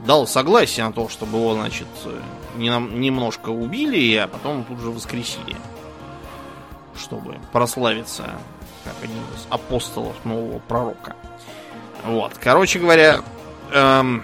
[0.06, 1.88] дал согласие на то, чтобы его, значит,
[2.56, 5.56] немножко убили, а потом тут же воскресили,
[6.96, 8.32] чтобы прославиться
[8.84, 11.16] как один из апостолов нового пророка.
[12.06, 13.22] Вот, короче говоря,
[13.74, 14.24] эм,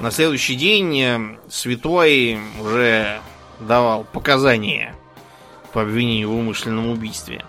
[0.00, 3.20] на следующий день э, святой уже
[3.60, 4.94] давал показания
[5.72, 7.44] по обвинению в умышленном убийстве.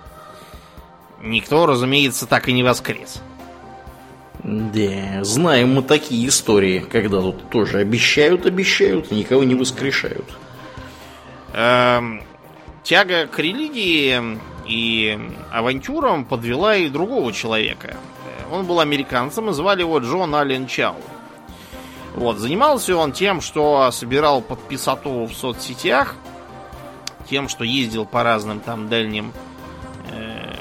[1.21, 3.21] Никто, разумеется, так и не воскрес.
[4.43, 10.25] Да, знаем мы такие истории, когда тут тоже обещают, обещают, и никого не воскрешают.
[11.53, 12.21] Эм,
[12.83, 15.19] тяга к религии и
[15.51, 17.97] авантюрам подвела и другого человека.
[18.51, 20.95] Он был американцем, и звали его Джон Аллен Чау.
[22.15, 26.15] Вот, занимался он тем, что собирал подписату в соцсетях,
[27.29, 29.33] тем, что ездил по разным там дальним
[30.11, 30.55] э,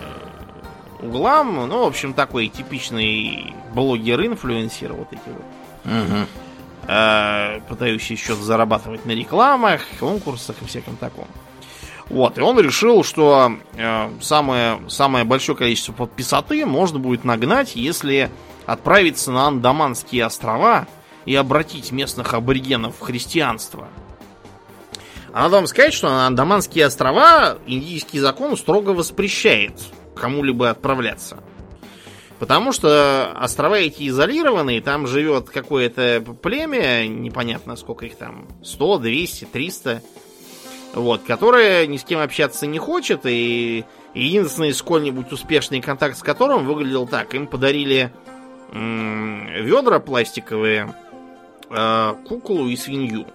[1.00, 1.68] углам.
[1.68, 5.44] Ну, в общем, такой типичный блогер-инфлюенсер вот эти вот.
[5.84, 6.26] Угу.
[6.88, 11.28] Э, пытающий что-то зарабатывать на рекламах, конкурсах и всяком таком.
[12.08, 18.28] Вот, и он решил, что э, самое, самое большое количество подписоты можно будет нагнать, если
[18.66, 20.88] отправиться на Андаманские острова
[21.26, 23.88] и обратить местных аборигенов в христианство.
[25.32, 29.72] А надо вам сказать, что на Андаманские острова индийский закон строго воспрещает
[30.14, 31.42] кому-либо отправляться.
[32.38, 39.44] Потому что острова эти изолированные, там живет какое-то племя, непонятно сколько их там, 100, 200,
[39.46, 40.02] 300,
[40.94, 46.66] вот, которое ни с кем общаться не хочет, и единственный сколь-нибудь успешный контакт с которым
[46.66, 47.34] выглядел так.
[47.34, 48.12] Им подарили
[48.72, 50.94] м- ведра пластиковые,
[52.28, 53.26] куклу и свинью.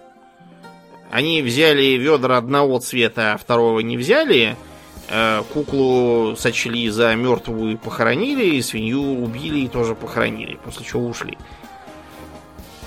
[1.10, 4.56] Они взяли ведра одного цвета, а второго не взяли.
[5.08, 11.06] Э, куклу сочли за мертвую и похоронили, и свинью убили и тоже похоронили, после чего
[11.06, 11.36] ушли.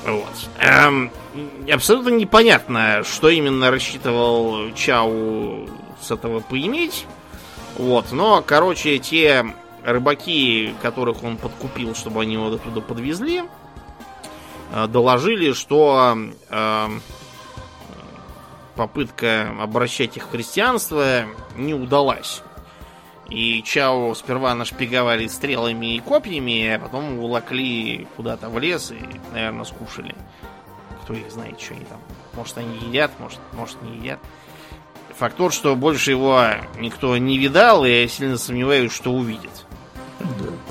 [0.05, 0.49] Вот.
[0.59, 1.11] Эм,
[1.71, 5.67] абсолютно непонятно, что именно рассчитывал Чау
[6.01, 7.05] с этого поиметь.
[7.77, 9.45] Вот, но, короче, те
[9.83, 13.62] рыбаки, которых он подкупил, чтобы они его оттуда подвезли, Э,
[14.73, 16.17] доложили, что
[16.49, 16.89] э,
[18.75, 22.41] попытка обращать их в христианство не удалась.
[23.29, 28.99] И Чао сперва нашпиговали стрелами и копьями, а потом улокли куда-то в лес и,
[29.31, 30.15] наверное, скушали.
[31.03, 31.99] Кто их знает, что они там.
[32.33, 34.19] Может, они едят, может, может не едят.
[35.17, 36.43] Факт тот, что больше его
[36.79, 39.65] никто не видал, и я сильно сомневаюсь, что увидит.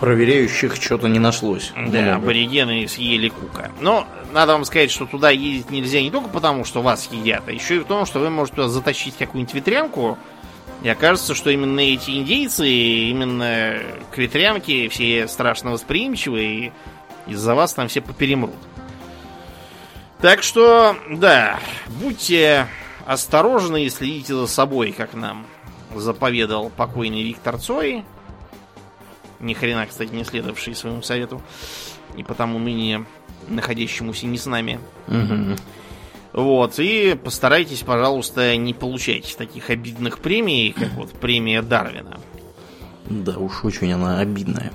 [0.00, 1.72] Проверяющих что-то не нашлось.
[1.74, 2.14] Да, много.
[2.14, 3.70] аборигены съели кука.
[3.80, 7.52] Но надо вам сказать, что туда ездить нельзя не только потому, что вас едят, а
[7.52, 10.18] еще и потому, что вы можете туда затащить какую-нибудь ветрянку,
[10.82, 13.78] И окажется, что именно эти индейцы, именно
[14.10, 16.72] критрянки все страшно восприимчивы, и
[17.28, 18.56] из-за вас там все поперемрут.
[20.20, 21.60] Так что, да,
[22.00, 22.66] будьте
[23.06, 25.46] осторожны и следите за собой, как нам
[25.94, 28.04] заповедал покойный Виктор Цой.
[29.42, 31.42] Ни хрена, кстати, не следовавший своему совету.
[32.16, 33.04] И потому ныне
[33.48, 34.78] находящемуся не с нами.
[35.08, 35.56] Мгм.
[36.32, 42.18] Вот, и постарайтесь, пожалуйста, не получать таких обидных премий, как вот премия Дарвина.
[43.04, 44.72] Да уж очень она обидная.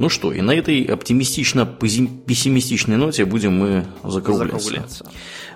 [0.00, 4.58] Ну что, и на этой оптимистично-пессимистичной ноте будем мы закругляться.
[4.58, 5.04] Закругляться.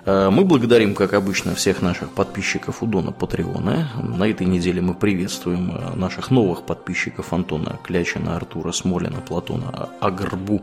[0.05, 3.89] Э, Мы благодарим, как обычно, всех наших подписчиков у Дона Патреона.
[4.03, 10.61] На этой неделе мы приветствуем э, наших новых подписчиков Антона Клячина, Артура Смолина, Платона Агрбу.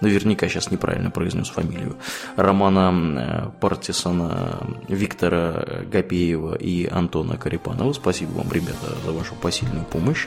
[0.00, 1.96] Наверняка сейчас неправильно произнес фамилию.
[2.36, 7.92] Романа э, Партисона, Виктора Гапеева и Антона Карипанова.
[7.92, 10.26] Спасибо вам, ребята, за вашу посильную помощь.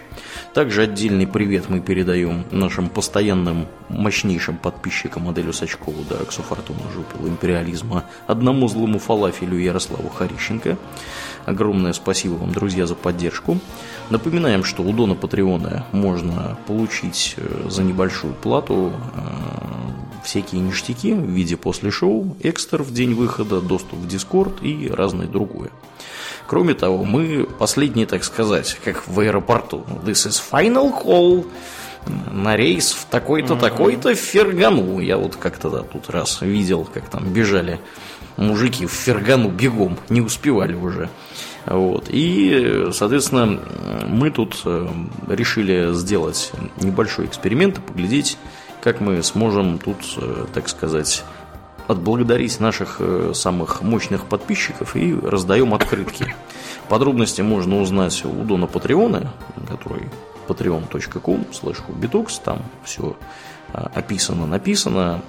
[0.54, 8.06] Также отдельный привет мы передаем нашим постоянным мощнейшим подписчикам Аделю Сачкову, Дараксу Фортуну Жупилу, Империализма,
[8.28, 10.78] одному злому фалафелю Ярославу Харищенко.
[11.46, 13.60] Огромное спасибо вам, друзья, за поддержку.
[14.10, 19.20] Напоминаем, что у Дона Патреона можно получить э, за небольшую плату э,
[20.24, 25.28] всякие ништяки в виде после шоу, экстр в день выхода, доступ в Дискорд и разное
[25.28, 25.70] другое.
[26.48, 29.86] Кроме того, мы последний, так сказать, как в аэропорту.
[30.04, 31.46] This is final call
[32.32, 35.00] на рейс в такой-то, такой-то Фергану.
[35.00, 37.80] Я вот как-то да, тут раз видел, как там бежали
[38.38, 41.10] мужики в Фергану бегом, не успевали уже.
[41.70, 42.06] Вот.
[42.10, 43.60] И, соответственно,
[44.08, 44.88] мы тут э,
[45.28, 46.52] решили сделать
[46.82, 48.40] небольшой эксперимент и поглядеть,
[48.82, 51.24] как мы сможем тут, э, так сказать,
[51.88, 56.34] отблагодарить наших э, самых мощных подписчиков и раздаем открытки.
[56.90, 59.32] Подробности можно узнать у Дона Патреона,
[59.68, 60.10] который
[60.48, 63.16] patreon.com slash там все
[63.72, 65.22] описано, написано.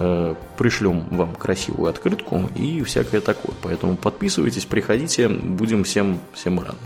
[0.00, 3.54] Э, Пришлем вам красивую открытку и всякое такое.
[3.62, 6.78] Поэтому подписывайтесь, приходите, будем всем, всем рады.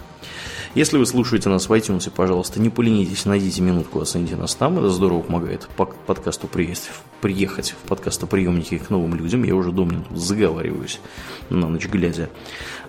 [0.75, 4.79] Если вы слушаете нас в iTunes, пожалуйста, не поленитесь, найдите минутку, оцените нас там.
[4.79, 6.91] Это здорово помогает подкасту приехать,
[7.21, 9.45] приехать в подкастоприемники к новым людям.
[9.45, 10.99] Я уже тут заговариваюсь
[11.51, 12.29] на ночь глядя.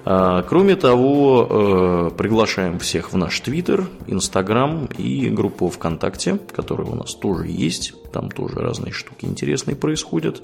[0.08, 6.96] А, Кроме того, э, приглашаем всех в наш Твиттер, Инстаграм и группу ВКонтакте, которая у
[6.96, 7.94] нас тоже есть.
[8.12, 10.44] Там тоже разные штуки интересные происходят.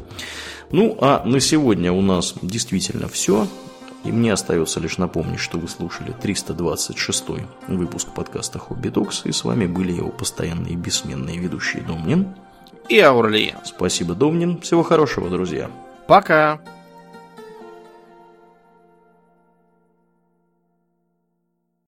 [0.72, 3.47] Ну, а на сегодня у нас действительно все.
[4.03, 7.24] И мне остается лишь напомнить, что вы слушали 326
[7.68, 12.34] выпуск подкаста «Хобби Токс», и с вами были его постоянные и бессменные ведущие Домнин.
[12.89, 13.57] И Аурлиен.
[13.64, 14.59] Спасибо, Домнин.
[14.62, 15.70] Всего хорошего, друзья.
[16.07, 16.59] Пока.